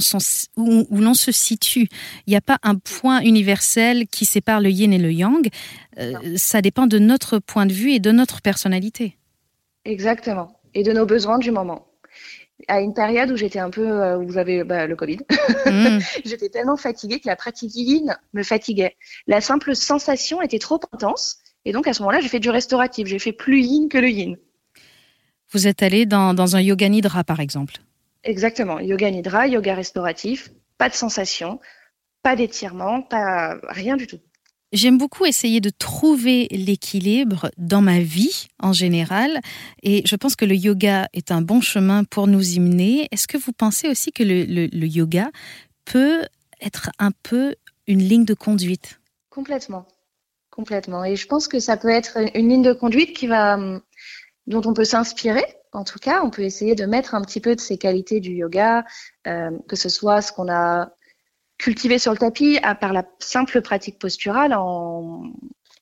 où, 0.57 1.01
l'on 1.01 1.13
se 1.13 1.31
situe. 1.31 1.87
Il 2.27 2.31
n'y 2.31 2.35
a 2.35 2.41
pas 2.41 2.57
un 2.63 2.75
point 2.75 3.21
universel 3.21 4.07
qui 4.07 4.25
sépare 4.25 4.59
le 4.59 4.69
yin 4.69 4.91
et 4.91 4.97
le 4.97 5.11
yang. 5.11 5.49
Euh, 5.97 6.13
ça 6.35 6.61
dépend 6.61 6.85
de 6.85 6.99
notre 6.99 7.39
point 7.39 7.65
de 7.65 7.73
vue 7.73 7.91
et 7.91 7.99
de 7.99 8.11
notre 8.11 8.41
personnalité. 8.41 9.17
Exactement. 9.85 10.59
Et 10.73 10.83
de 10.83 10.91
nos 10.91 11.05
besoins 11.05 11.39
du 11.39 11.51
moment 11.51 11.88
à 12.67 12.81
une 12.81 12.93
période 12.93 13.31
où 13.31 13.37
j'étais 13.37 13.59
un 13.59 13.69
peu, 13.69 13.87
euh, 13.87 14.17
où 14.17 14.31
j'avais 14.31 14.63
bah, 14.63 14.87
le 14.87 14.95
Covid, 14.95 15.19
mm. 15.65 15.99
j'étais 16.25 16.49
tellement 16.49 16.77
fatiguée 16.77 17.19
que 17.19 17.27
la 17.27 17.35
pratique 17.35 17.75
yin 17.75 18.17
me 18.33 18.43
fatiguait. 18.43 18.95
La 19.27 19.41
simple 19.41 19.75
sensation 19.75 20.41
était 20.41 20.59
trop 20.59 20.79
intense. 20.91 21.37
Et 21.65 21.71
donc 21.71 21.87
à 21.87 21.93
ce 21.93 22.01
moment-là, 22.01 22.19
j'ai 22.21 22.29
fait 22.29 22.39
du 22.39 22.49
restauratif. 22.49 23.07
J'ai 23.07 23.19
fait 23.19 23.33
plus 23.33 23.61
yin 23.61 23.89
que 23.89 23.97
le 23.97 24.09
yin. 24.09 24.37
Vous 25.51 25.67
êtes 25.67 25.81
allé 25.81 26.05
dans, 26.05 26.33
dans 26.33 26.55
un 26.55 26.61
yoga 26.61 26.87
nidra, 26.89 27.23
par 27.23 27.39
exemple 27.39 27.75
Exactement. 28.23 28.79
Yoga 28.79 29.09
nidra, 29.09 29.47
yoga 29.47 29.73
restauratif. 29.73 30.51
pas 30.77 30.89
de 30.89 30.93
sensation, 30.93 31.59
pas 32.21 32.35
d'étirement, 32.35 33.01
pas 33.01 33.57
rien 33.69 33.97
du 33.97 34.07
tout. 34.07 34.19
J'aime 34.71 34.99
beaucoup 34.99 35.25
essayer 35.25 35.61
de 35.61 35.71
trouver 35.71 36.47
l'équilibre 36.51 37.49
dans 37.57 37.81
ma 37.81 37.99
vie 37.99 38.49
en 38.59 38.71
général 38.71 39.41
et 39.81 40.03
je 40.05 40.15
pense 40.15 40.35
que 40.35 40.45
le 40.45 40.53
yoga 40.53 41.07
est 41.13 41.31
un 41.31 41.41
bon 41.41 41.59
chemin 41.59 42.03
pour 42.03 42.27
nous 42.27 42.51
y 42.51 42.59
mener. 42.59 43.07
Est-ce 43.11 43.27
que 43.27 43.37
vous 43.37 43.51
pensez 43.51 43.89
aussi 43.89 44.11
que 44.11 44.21
le, 44.21 44.85
yoga 44.85 45.31
peut 45.85 46.21
être 46.61 46.91
un 46.99 47.09
peu 47.23 47.55
une 47.87 47.99
ligne 47.99 48.25
de 48.25 48.35
conduite? 48.35 48.99
Complètement, 49.31 49.87
complètement. 50.51 51.03
Et 51.03 51.15
je 51.15 51.25
pense 51.25 51.47
que 51.47 51.59
ça 51.59 51.75
peut 51.75 51.89
être 51.89 52.19
une 52.35 52.49
ligne 52.49 52.61
de 52.61 52.73
conduite 52.73 53.15
qui 53.15 53.25
va, 53.25 53.57
dont 54.45 54.61
on 54.65 54.75
peut 54.75 54.85
s'inspirer. 54.85 55.45
En 55.71 55.83
tout 55.83 55.99
cas, 55.99 56.21
on 56.23 56.29
peut 56.29 56.43
essayer 56.43 56.75
de 56.75 56.85
mettre 56.85 57.15
un 57.15 57.21
petit 57.23 57.41
peu 57.41 57.55
de 57.55 57.59
ces 57.59 57.79
qualités 57.79 58.19
du 58.19 58.33
yoga, 58.33 58.85
euh, 59.25 59.49
que 59.67 59.75
ce 59.75 59.89
soit 59.89 60.21
ce 60.21 60.31
qu'on 60.31 60.51
a 60.51 60.91
cultivé 61.59 61.99
sur 61.99 62.11
le 62.11 62.17
tapis 62.17 62.57
à, 62.63 62.73
par 62.73 62.93
la 62.93 63.05
simple 63.19 63.61
pratique 63.61 63.99
posturale, 63.99 64.53
en, 64.55 65.31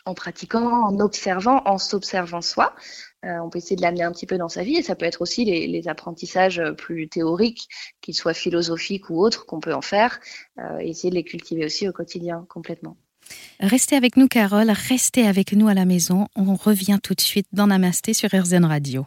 en 0.05 0.13
pratiquant, 0.13 0.87
en 0.87 0.99
observant, 0.99 1.61
en 1.65 1.77
s'observant 1.77 2.41
soi. 2.41 2.75
Euh, 3.23 3.37
on 3.43 3.49
peut 3.49 3.59
essayer 3.59 3.75
de 3.75 3.81
l'amener 3.81 4.03
un 4.03 4.11
petit 4.11 4.25
peu 4.25 4.37
dans 4.37 4.49
sa 4.49 4.63
vie 4.63 4.75
et 4.75 4.81
ça 4.81 4.95
peut 4.95 5.05
être 5.05 5.21
aussi 5.21 5.45
les, 5.45 5.67
les 5.67 5.87
apprentissages 5.87 6.61
plus 6.77 7.07
théoriques, 7.07 7.67
qu'ils 8.01 8.15
soient 8.15 8.33
philosophiques 8.33 9.09
ou 9.09 9.21
autres, 9.23 9.45
qu'on 9.45 9.59
peut 9.59 9.73
en 9.73 9.81
faire, 9.81 10.19
euh, 10.59 10.79
essayer 10.79 11.09
de 11.09 11.15
les 11.15 11.23
cultiver 11.23 11.65
aussi 11.65 11.87
au 11.87 11.93
quotidien 11.93 12.45
complètement. 12.49 12.97
Restez 13.59 13.95
avec 13.95 14.17
nous, 14.17 14.27
Carole. 14.27 14.71
Restez 14.71 15.27
avec 15.27 15.51
nous 15.53 15.67
à 15.67 15.73
la 15.73 15.85
maison. 15.85 16.27
On 16.35 16.55
revient 16.55 16.99
tout 17.01 17.13
de 17.13 17.21
suite 17.21 17.47
dans 17.51 17.67
Namasté 17.67 18.13
sur 18.13 18.29
RZN 18.29 18.65
Radio. 18.65 19.05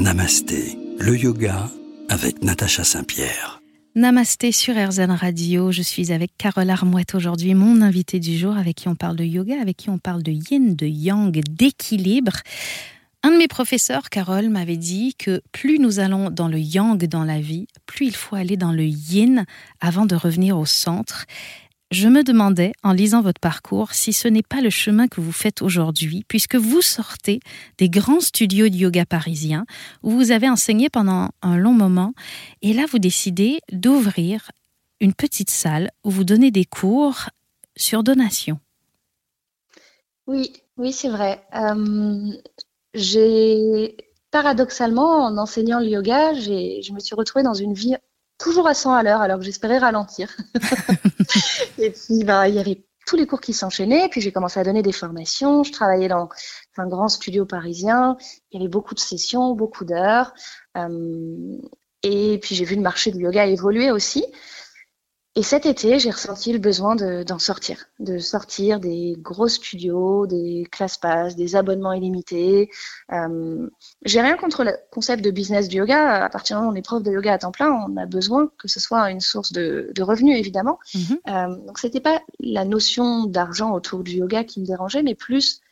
Namasté, 0.00 0.76
le 0.98 1.16
yoga 1.16 1.70
avec 2.08 2.42
Natacha 2.42 2.84
Saint-Pierre. 2.84 3.60
Namasté 3.94 4.52
sur 4.52 4.74
RZN 4.74 5.10
Radio. 5.10 5.70
Je 5.70 5.82
suis 5.82 6.12
avec 6.12 6.32
Carole 6.36 6.70
Armouette 6.70 7.14
aujourd'hui, 7.14 7.54
mon 7.54 7.80
invité 7.80 8.18
du 8.18 8.36
jour, 8.36 8.56
avec 8.56 8.76
qui 8.76 8.88
on 8.88 8.94
parle 8.94 9.16
de 9.16 9.24
yoga, 9.24 9.60
avec 9.60 9.76
qui 9.76 9.90
on 9.90 9.98
parle 9.98 10.22
de 10.22 10.32
yin, 10.32 10.74
de 10.74 10.86
yang, 10.86 11.32
d'équilibre. 11.48 12.32
Un 13.22 13.30
de 13.30 13.36
mes 13.36 13.48
professeurs, 13.48 14.10
Carole, 14.10 14.50
m'avait 14.50 14.76
dit 14.76 15.14
que 15.14 15.40
plus 15.52 15.78
nous 15.78 15.98
allons 15.98 16.30
dans 16.30 16.48
le 16.48 16.58
yang 16.58 17.02
dans 17.06 17.24
la 17.24 17.40
vie, 17.40 17.68
plus 17.86 18.06
il 18.06 18.16
faut 18.16 18.36
aller 18.36 18.56
dans 18.56 18.72
le 18.72 18.84
yin 18.84 19.46
avant 19.80 20.06
de 20.06 20.14
revenir 20.14 20.58
au 20.58 20.66
centre. 20.66 21.24
Je 21.94 22.08
me 22.08 22.24
demandais, 22.24 22.72
en 22.82 22.90
lisant 22.90 23.22
votre 23.22 23.38
parcours, 23.38 23.92
si 23.92 24.12
ce 24.12 24.26
n'est 24.26 24.42
pas 24.42 24.60
le 24.60 24.68
chemin 24.68 25.06
que 25.06 25.20
vous 25.20 25.30
faites 25.30 25.62
aujourd'hui, 25.62 26.24
puisque 26.26 26.56
vous 26.56 26.82
sortez 26.82 27.38
des 27.78 27.88
grands 27.88 28.18
studios 28.18 28.68
de 28.68 28.74
yoga 28.74 29.06
parisiens, 29.06 29.64
où 30.02 30.10
vous 30.10 30.32
avez 30.32 30.50
enseigné 30.50 30.90
pendant 30.90 31.30
un 31.40 31.56
long 31.56 31.72
moment, 31.72 32.12
et 32.62 32.72
là 32.72 32.86
vous 32.90 32.98
décidez 32.98 33.60
d'ouvrir 33.70 34.50
une 34.98 35.14
petite 35.14 35.50
salle 35.50 35.92
où 36.02 36.10
vous 36.10 36.24
donnez 36.24 36.50
des 36.50 36.64
cours 36.64 37.30
sur 37.76 38.02
donation. 38.02 38.58
Oui, 40.26 40.52
oui, 40.76 40.92
c'est 40.92 41.10
vrai. 41.10 41.46
Euh, 41.54 42.32
j'ai 42.94 43.96
paradoxalement, 44.32 45.26
en 45.26 45.38
enseignant 45.38 45.78
le 45.78 45.86
yoga, 45.86 46.34
je 46.34 46.92
me 46.92 46.98
suis 46.98 47.14
retrouvée 47.14 47.44
dans 47.44 47.54
une 47.54 47.72
vie 47.72 47.94
toujours 48.44 48.68
à 48.68 48.74
100 48.74 48.92
à 48.92 49.02
l'heure, 49.02 49.22
alors 49.22 49.38
que 49.38 49.44
j'espérais 49.44 49.78
ralentir. 49.78 50.36
et 51.78 51.90
puis, 51.90 52.24
bah, 52.24 52.46
il 52.46 52.54
y 52.54 52.58
avait 52.58 52.84
tous 53.06 53.16
les 53.16 53.26
cours 53.26 53.40
qui 53.40 53.54
s'enchaînaient. 53.54 54.08
Puis 54.10 54.20
j'ai 54.20 54.32
commencé 54.32 54.60
à 54.60 54.64
donner 54.64 54.82
des 54.82 54.92
formations. 54.92 55.64
Je 55.64 55.72
travaillais 55.72 56.08
dans 56.08 56.28
un 56.76 56.86
grand 56.86 57.08
studio 57.08 57.46
parisien. 57.46 58.16
Il 58.50 58.60
y 58.60 58.62
avait 58.62 58.70
beaucoup 58.70 58.94
de 58.94 59.00
sessions, 59.00 59.54
beaucoup 59.54 59.84
d'heures. 59.84 60.34
Euh, 60.76 61.56
et 62.02 62.38
puis 62.38 62.54
j'ai 62.54 62.66
vu 62.66 62.76
le 62.76 62.82
marché 62.82 63.10
du 63.10 63.22
yoga 63.22 63.46
évoluer 63.46 63.90
aussi. 63.90 64.24
Et 65.36 65.42
cet 65.42 65.66
été, 65.66 65.98
j'ai 65.98 66.10
ressenti 66.10 66.52
le 66.52 66.60
besoin 66.60 66.94
d'en 66.94 67.40
sortir, 67.40 67.86
de 67.98 68.18
sortir 68.18 68.78
des 68.78 69.16
gros 69.18 69.48
studios, 69.48 70.28
des 70.28 70.64
classes 70.70 70.96
pass, 70.96 71.34
des 71.34 71.56
abonnements 71.56 71.92
illimités. 71.92 72.70
Euh, 73.12 73.68
j'ai 74.04 74.20
rien 74.20 74.36
contre 74.36 74.62
le 74.62 74.76
concept 74.92 75.24
de 75.24 75.32
business 75.32 75.66
du 75.66 75.78
yoga. 75.78 76.24
À 76.24 76.28
partir 76.28 76.56
du 76.56 76.60
moment 76.60 76.70
où 76.70 76.74
on 76.74 76.76
est 76.76 76.82
prof 76.82 77.02
de 77.02 77.10
yoga 77.10 77.32
à 77.32 77.38
temps 77.38 77.50
plein, 77.50 77.72
on 77.72 77.96
a 77.96 78.06
besoin 78.06 78.48
que 78.58 78.68
ce 78.68 78.78
soit 78.78 79.10
une 79.10 79.20
source 79.20 79.50
de, 79.50 79.90
de 79.92 80.02
revenus, 80.04 80.38
évidemment. 80.38 80.78
Mm-hmm. 80.94 81.18
Euh, 81.28 81.66
donc, 81.66 81.80
c'était 81.80 82.00
pas 82.00 82.22
la 82.38 82.64
notion 82.64 83.24
d'argent 83.26 83.72
autour 83.72 84.04
du 84.04 84.18
yoga 84.18 84.44
qui 84.44 84.60
me 84.60 84.66
dérangeait, 84.66 85.02
mais 85.02 85.16
plus 85.16 85.62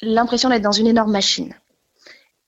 l'impression 0.00 0.48
d'être 0.48 0.62
dans 0.62 0.72
une 0.72 0.88
énorme 0.88 1.12
machine. 1.12 1.54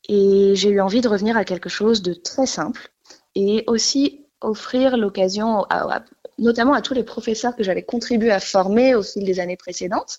Et 0.09 0.57
j'ai 0.57 0.71
eu 0.71 0.81
envie 0.81 1.01
de 1.01 1.09
revenir 1.09 1.37
à 1.37 1.45
quelque 1.45 1.69
chose 1.69 2.03
de 2.03 2.13
très 2.13 2.47
simple 2.47 2.91
et 3.37 3.63
aussi 3.69 4.27
offrir 4.41 4.97
l'occasion 4.97 5.65
à, 5.71 6.03
notamment 6.41 6.73
à 6.73 6.83
tous 6.83 6.95
les 6.95 7.05
professeurs 7.05 7.55
que 7.55 7.63
j'avais 7.63 7.83
contribué 7.83 8.31
à 8.33 8.41
former 8.41 8.95
au 8.95 9.03
fil 9.03 9.25
des 9.25 9.39
années 9.39 9.57
précédentes, 9.57 10.19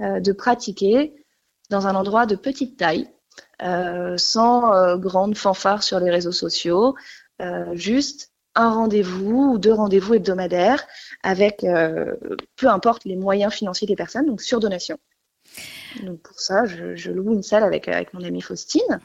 euh, 0.00 0.18
de 0.18 0.32
pratiquer 0.32 1.14
dans 1.70 1.86
un 1.86 1.94
endroit 1.94 2.26
de 2.26 2.34
petite 2.34 2.76
taille, 2.78 3.08
euh, 3.62 4.16
sans 4.16 4.74
euh, 4.74 4.96
grande 4.96 5.36
fanfare 5.36 5.82
sur 5.82 6.00
les 6.00 6.10
réseaux 6.10 6.32
sociaux, 6.32 6.96
juste 7.74 8.32
un 8.56 8.70
rendez-vous 8.70 9.52
ou 9.52 9.58
deux 9.58 9.72
rendez-vous 9.72 10.14
hebdomadaires 10.14 10.84
avec 11.22 11.64
peu 12.56 12.66
importe 12.66 13.04
les 13.04 13.14
moyens 13.14 13.54
financiers 13.54 13.86
des 13.86 13.94
personnes, 13.94 14.26
donc 14.26 14.42
sur 14.42 14.58
donation. 14.58 14.98
Donc 16.02 16.20
pour 16.22 16.40
ça, 16.40 16.64
je, 16.64 17.12
loue 17.12 17.34
une 17.34 17.44
salle 17.44 17.62
avec, 17.62 17.86
avec 17.86 18.12
mon 18.12 18.24
amie 18.24 18.40
Faustine. 18.40 18.98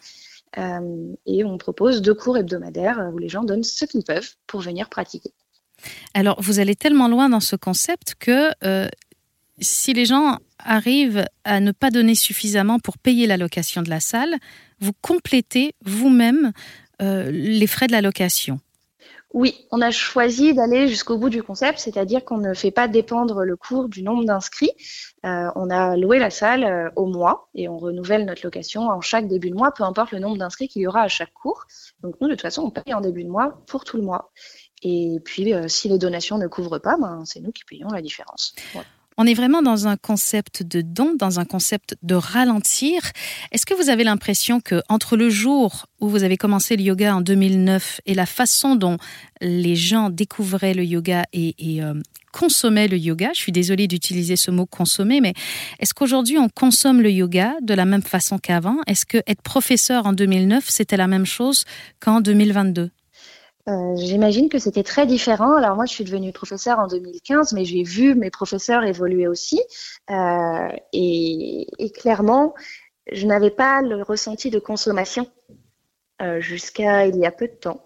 et 0.58 1.44
on 1.44 1.60
propose 1.60 2.02
deux 2.02 2.16
cours 2.16 2.38
hebdomadaires 2.38 3.12
où 3.14 3.20
les 3.20 3.30
gens 3.30 3.44
donnent 3.44 3.64
ce 3.64 3.86
qu'ils 3.86 4.04
peuvent 4.04 4.32
pour 4.48 4.62
venir 4.62 4.90
pratiquer. 4.90 5.32
Alors, 6.14 6.42
vous 6.42 6.60
allez 6.60 6.76
tellement 6.76 7.08
loin 7.08 7.30
dans 7.30 7.40
ce 7.40 7.56
concept 7.56 8.16
que 8.20 8.52
euh, 8.64 8.88
si 9.60 9.94
les 9.94 10.06
gens 10.06 10.38
arrivent 10.60 11.26
à 11.44 11.60
ne 11.60 11.72
pas 11.72 11.92
donner 11.92 12.16
suffisamment 12.16 12.80
pour 12.80 12.98
payer 12.98 13.28
la 13.28 13.38
location 13.38 13.82
de 13.82 13.90
la 13.90 14.00
salle, 14.00 14.36
vous 14.80 14.94
complétez 15.02 15.74
vous-même 15.86 16.52
euh, 17.02 17.30
les 17.32 17.68
frais 17.68 17.88
de 17.88 17.92
la 17.92 18.02
location. 18.02 18.60
Oui, 19.34 19.66
on 19.72 19.82
a 19.82 19.90
choisi 19.90 20.54
d'aller 20.54 20.88
jusqu'au 20.88 21.18
bout 21.18 21.30
du 21.30 21.42
concept, 21.42 21.80
c'est-à-dire 21.80 22.24
qu'on 22.24 22.38
ne 22.38 22.54
fait 22.54 22.70
pas 22.70 22.88
dépendre 22.88 23.44
le 23.44 23.56
cours 23.56 23.90
du 23.90 24.04
nombre 24.04 24.26
d'inscrits. 24.26 24.70
Euh, 25.26 25.50
on 25.56 25.72
a 25.72 25.98
loué 25.98 26.20
la 26.20 26.30
salle 26.30 26.92
au 26.96 27.08
mois 27.08 27.50
et 27.56 27.68
on 27.68 27.80
renouvelle 27.80 28.26
notre 28.26 28.46
location 28.46 28.90
en 28.90 29.02
chaque 29.02 29.28
début 29.28 29.50
de 29.50 29.56
mois, 29.56 29.72
peu 29.72 29.84
importe 29.86 30.12
le 30.12 30.20
nombre 30.20 30.38
d'inscrits 30.38 30.68
qu'il 30.68 30.84
y 30.84 30.88
aura 30.88 31.02
à 31.02 31.08
chaque 31.08 31.34
cours. 31.34 31.66
Donc 32.04 32.14
nous, 32.22 32.28
de 32.28 32.34
toute 32.34 32.44
façon, 32.44 32.62
on 32.62 32.70
paye 32.70 32.94
en 32.94 33.02
début 33.02 33.24
de 33.24 33.30
mois 33.30 33.64
pour 33.66 33.86
tout 33.86 33.98
le 33.98 34.04
mois. 34.04 34.32
Et 34.84 35.20
puis, 35.24 35.54
euh, 35.54 35.68
si 35.68 35.90
les 35.90 35.98
donations 35.98 36.38
ne 36.38 36.48
couvrent 36.48 36.80
pas, 36.80 36.98
ben, 36.98 37.24
c'est 37.26 37.40
nous 37.40 37.52
qui 37.52 37.64
payons 37.64 37.90
la 37.90 38.02
différence. 38.02 38.54
On 39.18 39.26
est 39.26 39.34
vraiment 39.34 39.62
dans 39.62 39.88
un 39.88 39.96
concept 39.96 40.64
de 40.64 40.82
don, 40.82 41.16
dans 41.16 41.40
un 41.40 41.46
concept 41.46 41.96
de 42.02 42.16
ralentir. 42.16 43.12
Est-ce 43.52 43.66
que 43.66 43.74
vous 43.76 43.90
avez 43.90 44.04
l'impression 44.04 44.60
que 44.60 44.82
entre 44.90 45.16
le 45.18 45.30
jour 45.30 45.86
où 46.00 46.10
vous 46.10 46.24
avez 46.24 46.36
commencé 46.36 46.76
le 46.76 46.84
yoga 46.84 47.16
en 47.16 47.22
2009 47.22 48.02
et 48.06 48.16
la 48.16 48.26
façon 48.26 48.76
dont 48.76 48.98
les 49.40 49.76
gens 49.76 50.10
découvraient 50.10 50.74
le 50.74 50.84
yoga 50.84 51.24
et, 51.32 51.56
euh, 51.82 51.94
consommaient 52.32 52.88
le 52.88 52.98
yoga, 52.98 53.30
je 53.36 53.40
suis 53.40 53.52
désolée 53.52 53.88
d'utiliser 53.88 54.36
ce 54.36 54.50
mot 54.50 54.66
consommer, 54.66 55.22
mais 55.22 55.34
est-ce 55.78 55.94
qu'aujourd'hui 55.94 56.40
on 56.40 56.50
consomme 56.50 57.00
le 57.00 57.12
yoga 57.12 57.54
de 57.62 57.76
la 57.76 57.86
même 57.86 58.02
façon 58.02 58.40
qu'avant? 58.40 58.78
Est-ce 58.88 59.06
que 59.06 59.20
être 59.28 59.44
professeur 59.44 60.08
en 60.08 60.14
2009 60.14 60.66
c'était 60.68 60.98
la 60.98 61.06
même 61.06 61.28
chose 61.28 61.66
qu'en 62.00 62.22
2022 62.22 62.90
euh, 63.70 63.96
j'imagine 63.96 64.50
que 64.50 64.60
c'était 64.60 64.84
très 64.84 65.06
différent. 65.06 65.56
Alors 65.56 65.76
moi, 65.76 65.86
je 65.86 65.94
suis 65.94 66.04
devenue 66.04 66.34
professeure 66.34 66.80
en 66.80 66.88
2015, 66.88 67.54
mais 67.54 67.64
j'ai 67.66 67.84
vu 67.84 68.16
mes 68.16 68.30
professeurs 68.30 68.84
évoluer 68.84 69.28
aussi. 69.28 69.62
Euh, 70.10 70.70
et, 70.92 71.92
clairement, 71.96 72.54
je 73.12 73.26
n'avais 73.26 73.52
pas 73.52 73.82
le 73.82 74.02
ressenti 74.02 74.50
de 74.50 74.60
consommation 74.60 75.30
euh, 76.22 76.42
jusqu'à 76.42 77.08
il 77.08 77.18
y 77.18 77.26
a 77.26 77.32
peu 77.32 77.48
de 77.48 77.54
temps. 77.54 77.86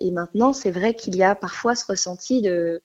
Et 0.00 0.12
maintenant, 0.12 0.52
c'est 0.52 0.70
vrai 0.70 0.94
qu'il 0.94 1.16
y 1.16 1.24
a 1.24 1.34
parfois 1.34 1.74
ce 1.74 1.84
ressenti 1.86 2.40
de 2.40 2.80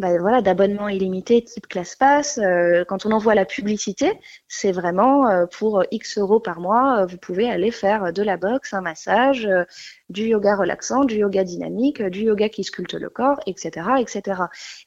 bah, 0.00 0.18
voilà, 0.18 0.42
d'abonnement 0.42 0.88
illimité 0.88 1.44
type 1.44 1.68
ClassPass. 1.68 2.38
Euh, 2.38 2.84
quand 2.84 3.06
on 3.06 3.12
envoie 3.12 3.36
la 3.36 3.44
publicité, 3.44 4.18
c'est 4.48 4.72
vraiment 4.72 5.28
euh, 5.28 5.46
pour 5.46 5.84
X 5.92 6.18
euros 6.18 6.40
par 6.40 6.60
mois, 6.60 7.02
euh, 7.02 7.06
vous 7.06 7.16
pouvez 7.16 7.48
aller 7.48 7.70
faire 7.70 8.12
de 8.12 8.22
la 8.22 8.36
boxe, 8.36 8.74
un 8.74 8.80
massage, 8.80 9.48
du 10.08 10.24
yoga 10.24 10.56
relaxant, 10.56 11.04
du 11.04 11.16
yoga 11.16 11.44
dynamique, 11.44 12.02
du 12.02 12.22
yoga 12.22 12.48
qui 12.48 12.64
sculpte 12.64 12.94
le 12.94 13.08
corps, 13.08 13.38
etc., 13.46 13.86
etc. 14.00 14.42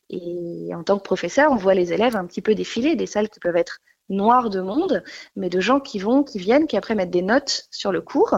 Et 0.10 0.72
en 0.76 0.84
tant 0.84 0.98
que 0.98 1.04
professeur, 1.04 1.52
on 1.52 1.56
voit 1.56 1.74
les 1.74 1.94
élèves 1.94 2.18
un 2.18 2.26
petit 2.26 2.42
peu 2.42 2.54
défiler, 2.54 2.96
des 2.96 3.08
salles 3.08 3.30
qui 3.30 3.40
peuvent 3.40 3.56
être 3.56 3.80
noir 4.10 4.50
de 4.50 4.62
monde, 4.62 5.04
mais 5.36 5.50
de 5.50 5.60
gens 5.60 5.80
qui 5.80 6.00
vont, 6.00 6.24
qui 6.24 6.40
viennent, 6.40 6.68
qui 6.68 6.78
après 6.78 6.96
mettent 6.96 7.12
des 7.12 7.22
notes 7.22 7.68
sur 7.72 7.92
le 7.92 8.02
cours. 8.02 8.36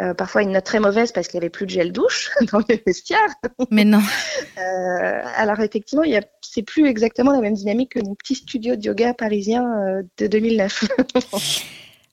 Euh, 0.00 0.12
parfois 0.12 0.42
une 0.42 0.52
note 0.52 0.64
très 0.64 0.78
mauvaise 0.78 1.10
parce 1.12 1.26
qu'il 1.26 1.38
n'y 1.38 1.44
avait 1.44 1.50
plus 1.50 1.64
de 1.64 1.70
gel 1.70 1.90
douche 1.90 2.30
dans 2.52 2.60
les 2.68 2.82
vestiaires. 2.86 3.34
Mais 3.70 3.84
non. 3.84 4.02
Euh, 4.58 5.22
alors 5.36 5.60
effectivement, 5.60 6.02
il 6.02 6.18
c'est 6.40 6.62
plus 6.62 6.86
exactement 6.86 7.30
la 7.30 7.40
même 7.40 7.52
dynamique 7.52 7.92
que 7.92 8.00
mon 8.00 8.14
petit 8.14 8.34
studio 8.34 8.74
de 8.74 8.82
yoga 8.82 9.12
parisien 9.12 9.64
euh, 9.64 10.02
de 10.16 10.26
2009. 10.26 10.84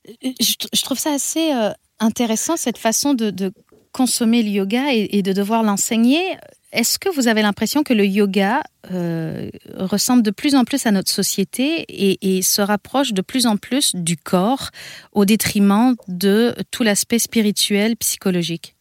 je, 0.21 0.83
trouve 0.83 0.99
ça 0.99 1.13
assez 1.13 1.53
intéressant 1.99 2.57
cette 2.57 2.77
façon 2.77 3.13
de, 3.13 3.53
consommer 3.93 4.43
le 4.43 4.49
yoga 4.49 4.91
et, 4.91 5.21
de 5.21 5.31
devoir 5.31 5.63
l'enseigner, 5.63 6.35
est-ce 6.73 6.97
que 6.97 7.09
vous 7.09 7.27
avez 7.27 7.41
l'impression 7.43 7.83
que 7.83 7.93
le 7.93 8.05
yoga 8.05 8.63
euh, 8.91 9.49
ressemble 9.75 10.23
de 10.23 10.31
plus 10.31 10.55
en 10.55 10.65
plus 10.65 10.85
à 10.87 10.91
notre 10.91 11.11
société 11.11 11.85
et, 11.87 12.41
se 12.41 12.61
rapproche 12.61 13.13
de 13.13 13.21
plus 13.21 13.45
en 13.45 13.57
plus 13.57 13.95
du 13.95 14.17
corps 14.17 14.71
au 15.11 15.23
détriment 15.23 15.95
de 16.07 16.55
tout 16.71 16.83
l'aspect 16.83 17.19
spirituel, 17.19 17.95
psychologique? 17.97 18.75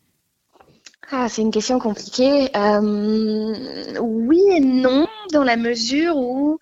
Ah, 1.11 1.29
c'est 1.29 1.43
une 1.43 1.51
question 1.51 1.79
compliquée. 1.79 2.49
Euh, 2.57 3.99
oui 4.01 4.41
et 4.51 4.61
non, 4.61 5.07
dans 5.33 5.45
la 5.45 5.59
mesure 5.59 6.17
où 6.17 6.59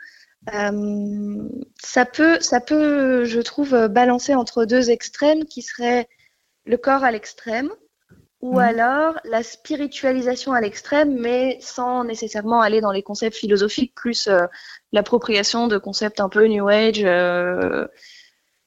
euh, 0.52 1.48
ça 1.80 2.04
peut, 2.04 2.40
ça 2.40 2.60
peut, 2.60 3.24
je 3.24 3.40
trouve, 3.40 3.86
balancer 3.88 4.34
entre 4.34 4.64
deux 4.64 4.90
extrêmes 4.90 5.44
qui 5.44 5.62
seraient 5.62 6.08
le 6.64 6.76
corps 6.76 7.04
à 7.04 7.12
l'extrême 7.12 7.70
ou 8.40 8.54
mhm. 8.54 8.58
alors 8.58 9.14
la 9.24 9.42
spiritualisation 9.42 10.52
à 10.52 10.60
l'extrême, 10.60 11.14
mais 11.18 11.58
sans 11.60 12.04
nécessairement 12.04 12.60
aller 12.60 12.80
dans 12.80 12.92
les 12.92 13.02
concepts 13.02 13.36
philosophiques, 13.36 13.94
plus 13.94 14.28
euh, 14.28 14.46
l'appropriation 14.92 15.68
de 15.68 15.78
concepts 15.78 16.20
un 16.20 16.28
peu 16.28 16.46
New 16.46 16.68
Age, 16.68 17.02
euh, 17.04 17.86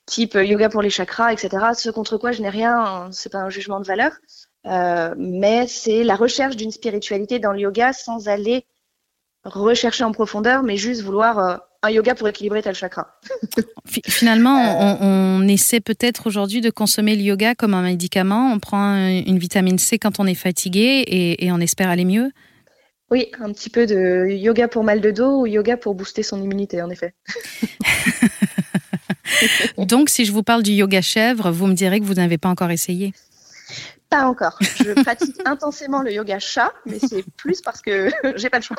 type 0.05 0.35
yoga 0.35 0.69
pour 0.69 0.81
les 0.81 0.89
chakras, 0.89 1.33
etc. 1.33 1.73
Ce 1.75 1.89
contre 1.89 2.17
quoi 2.17 2.31
je 2.31 2.41
n'ai 2.41 2.49
rien, 2.49 3.09
c'est 3.11 3.31
pas 3.31 3.39
un 3.39 3.49
jugement 3.49 3.79
de 3.79 3.85
valeur, 3.85 4.11
euh, 4.67 5.13
mais 5.17 5.67
c'est 5.67 6.03
la 6.03 6.15
recherche 6.15 6.55
d'une 6.55 6.71
spiritualité 6.71 7.39
dans 7.39 7.51
le 7.51 7.59
yoga 7.59 7.93
sans 7.93 8.27
aller 8.27 8.65
rechercher 9.43 10.03
en 10.03 10.11
profondeur, 10.11 10.63
mais 10.63 10.77
juste 10.77 11.01
vouloir 11.01 11.61
un 11.83 11.89
yoga 11.89 12.15
pour 12.15 12.27
équilibrer 12.27 12.61
tel 12.61 12.73
chakra. 12.73 13.19
Finalement, 13.85 14.97
on, 15.01 15.47
essaie 15.47 15.81
peut-être 15.81 16.27
aujourd'hui 16.27 16.61
de 16.61 16.69
consommer 16.69 17.15
le 17.15 17.21
yoga 17.21 17.53
comme 17.53 17.73
un 17.73 17.83
médicament. 17.83 18.51
On 18.53 18.59
prend 18.59 18.95
une 18.95 19.37
vitamine 19.37 19.77
C 19.77 19.99
quand 19.99 20.19
on 20.19 20.25
est 20.25 20.33
fatigué 20.33 21.03
et, 21.39 21.51
on 21.51 21.59
espère 21.59 21.89
aller 21.89 22.05
mieux. 22.05 22.31
Oui, 23.11 23.27
un 23.39 23.51
petit 23.51 23.69
peu 23.69 23.85
de 23.85 24.27
yoga 24.29 24.67
pour 24.67 24.83
mal 24.83 25.01
de 25.01 25.11
dos 25.11 25.41
ou 25.41 25.45
yoga 25.45 25.77
pour 25.77 25.93
booster 25.93 26.23
son 26.23 26.41
immunité, 26.41 26.81
en 26.81 26.89
effet. 26.89 27.13
Donc, 29.77 30.09
si 30.09 30.25
je 30.25 30.31
vous 30.31 30.41
parle 30.41 30.63
du 30.63 30.71
yoga 30.71 31.01
chèvre, 31.01 31.51
vous 31.51 31.67
me 31.67 31.73
direz 31.73 31.99
que 31.99 32.05
vous 32.05 32.15
n'avez 32.15 32.37
pas 32.37 32.49
encore 32.49 32.71
essayé. 32.71 33.13
Pas 34.13 34.27
encore. 34.27 34.59
Je 34.61 34.91
pratique 35.03 35.37
intensément 35.43 36.03
le 36.03 36.13
yoga 36.13 36.37
chat, 36.37 36.71
mais 36.85 36.99
c'est 36.99 37.25
plus 37.35 37.61
parce 37.61 37.81
que 37.81 38.11
j'ai 38.35 38.51
pas 38.51 38.59
le 38.59 38.63
choix. 38.63 38.77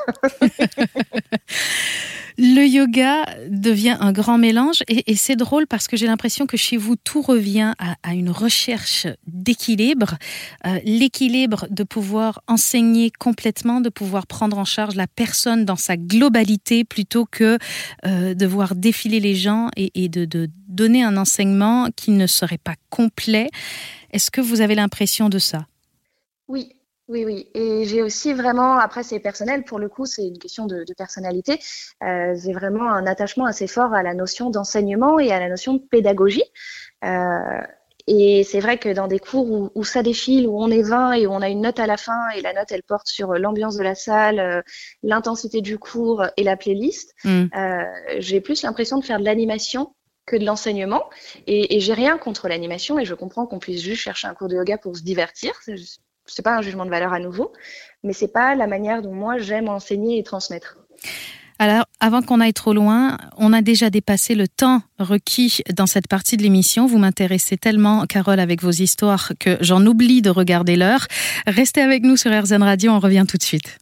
Le 2.38 2.67
yoga 2.67 3.25
devient 3.49 3.97
un 4.00 4.12
grand 4.12 4.38
mélange 4.38 4.83
et, 4.88 5.14
c'est 5.14 5.37
drôle 5.37 5.67
parce 5.69 5.87
que 5.87 5.97
j'ai 5.97 6.07
l'impression 6.07 6.47
que 6.47 6.57
chez 6.57 6.76
vous 6.76 6.97
tout 6.97 7.23
revient 7.23 7.75
à, 7.79 8.14
une 8.14 8.31
recherche 8.31 9.07
d'équilibre, 9.26 10.17
euh, 10.67 10.81
l'équilibre 10.85 11.67
de 11.71 11.85
pouvoir 11.85 12.41
enseigner 12.49 13.12
complètement, 13.17 13.81
de 13.81 13.88
pouvoir 13.88 14.26
prendre 14.26 14.59
en 14.59 14.64
charge 14.64 14.97
la 14.97 15.07
personne 15.07 15.64
dans 15.64 15.76
sa 15.76 15.97
globalité 15.97 16.83
plutôt 16.85 17.25
que 17.25 17.59
euh, 18.05 18.35
de 18.35 18.47
voir 18.47 18.75
défiler 18.75 19.21
les 19.21 19.37
gens 19.37 19.69
et, 19.76 20.09
de, 20.09 20.25
de 20.25 20.50
donner 20.67 21.05
un 21.05 21.17
enseignement 21.17 21.88
qui 21.95 22.11
ne 22.11 22.26
serait 22.26 22.59
pas 22.59 22.75
complet. 22.91 23.49
Est-ce 24.14 24.30
que 24.30 24.40
vous 24.40 24.61
avez 24.61 24.76
l'impression 24.76 25.28
de 25.28 25.40
ça? 25.40 25.66
Oui, 26.47 26.76
oui, 27.09 27.25
oui. 27.25 27.49
Et 27.52 27.85
j'ai 27.85 28.00
aussi 28.00 28.33
vraiment, 28.33 28.78
après 28.78 29.02
c'est 29.02 29.18
personnel, 29.18 29.64
pour 29.64 29.80
le 29.80 29.88
coup 29.88 30.06
c'est 30.06 30.25
une 30.25 30.38
question 30.38 30.66
de, 30.66 30.85
personnalité, 30.97 31.59
euh, 32.04 32.37
j'ai 32.40 32.52
vraiment 32.52 32.88
un 32.88 33.06
attachement 33.06 33.44
assez 33.44 33.66
fort 33.66 33.92
à 33.92 34.04
la 34.04 34.14
notion 34.14 34.50
d'enseignement 34.50 35.18
et 35.18 35.33
à 35.33 35.40
la 35.40 35.49
notion 35.49 35.75
de 35.75 35.80
pédagogie. 35.80 36.44
Euh, 37.04 37.61
et 38.06 38.44
c'est 38.44 38.61
vrai 38.61 38.78
que 38.78 38.90
dans 38.90 39.09
des 39.09 39.18
cours 39.18 39.71
où, 39.75 39.83
ça 39.83 40.04
défile, 40.04 40.47
où 40.47 40.62
on 40.62 40.71
est 40.71 40.83
20 40.83 41.14
et 41.14 41.26
où 41.26 41.33
on 41.33 41.42
a 41.42 41.49
une 41.49 41.62
note 41.62 41.80
à 41.80 41.88
la 41.88 41.97
fin, 41.97 42.28
et 42.37 42.40
la 42.40 42.52
note 42.52 42.71
elle 42.71 42.85
porte 42.85 43.09
sur 43.09 43.33
l'ambiance 43.33 43.76
de 43.76 43.83
la 43.83 43.97
salle, 43.97 44.38
euh, 44.38 44.62
l'intensité 45.02 45.61
du 45.61 45.76
cours 45.78 46.25
et 46.37 46.44
la 46.44 46.56
playlist, 46.56 47.14
mm. 47.25 47.47
j'ai 48.18 48.40
plus 48.40 48.62
l'impression 48.62 48.98
de 48.98 49.05
faire 49.05 49.18
de 49.18 49.24
l'animation 49.24 49.92
que 50.26 50.37
de 50.37 50.44
l'enseignement. 50.44 51.04
Et, 51.46 51.80
j'ai 51.80 51.94
rien 51.94 52.18
contre 52.18 52.48
l'animation 52.48 52.98
et 52.98 53.04
je 53.04 53.14
comprends 53.14 53.46
qu'on 53.46 53.58
puisse 53.58 53.82
juste 53.82 54.02
chercher 54.02 54.26
un 54.26 54.34
cours 54.34 54.48
de 54.48 54.56
yoga 54.56 54.78
pour 54.78 54.96
se 54.96 55.02
divertir 55.02 55.52
c'est 56.26 56.42
pas 56.42 56.56
un 56.56 56.62
jugement 56.62 56.84
de 56.84 56.90
valeur 56.90 57.12
à 57.12 57.20
nouveau, 57.20 57.52
mais 58.02 58.12
c'est 58.12 58.32
pas 58.32 58.54
la 58.54 58.66
manière 58.66 59.02
dont 59.02 59.14
moi 59.14 59.38
j'aime 59.38 59.68
enseigner 59.68 60.18
et 60.18 60.22
transmettre. 60.22 60.78
Alors, 61.60 61.84
avant 62.00 62.20
qu'on 62.20 62.40
aille 62.40 62.52
trop 62.52 62.72
loin, 62.72 63.16
on 63.37 63.52
a 63.52 63.62
déjà 63.62 63.88
dépassé 63.88 64.34
le 64.34 64.48
temps 64.48 64.82
requis 64.98 65.62
dans 65.72 65.87
cette 65.87 66.08
partie 66.08 66.37
de 66.37 66.42
l'émission. 66.42 66.87
Vous 66.87 66.98
m'intéressez 66.98 67.56
tellement, 67.56 68.06
Carole, 68.06 68.40
avec 68.40 68.60
vos 68.60 68.72
histoires 68.72 69.32
que 69.38 69.56
j'en 69.60 69.87
oublie 69.87 70.20
de 70.20 70.30
regarder 70.30 70.74
l'heure. 70.74 71.06
Restez 71.46 71.80
avec 71.80 72.02
nous 72.02 72.16
sur 72.16 72.32
RZN 72.32 72.62
Radio, 72.62 72.90
on 72.90 72.98
revient 72.98 73.24
tout 73.28 73.37
de 73.37 73.42
suite. 73.42 73.78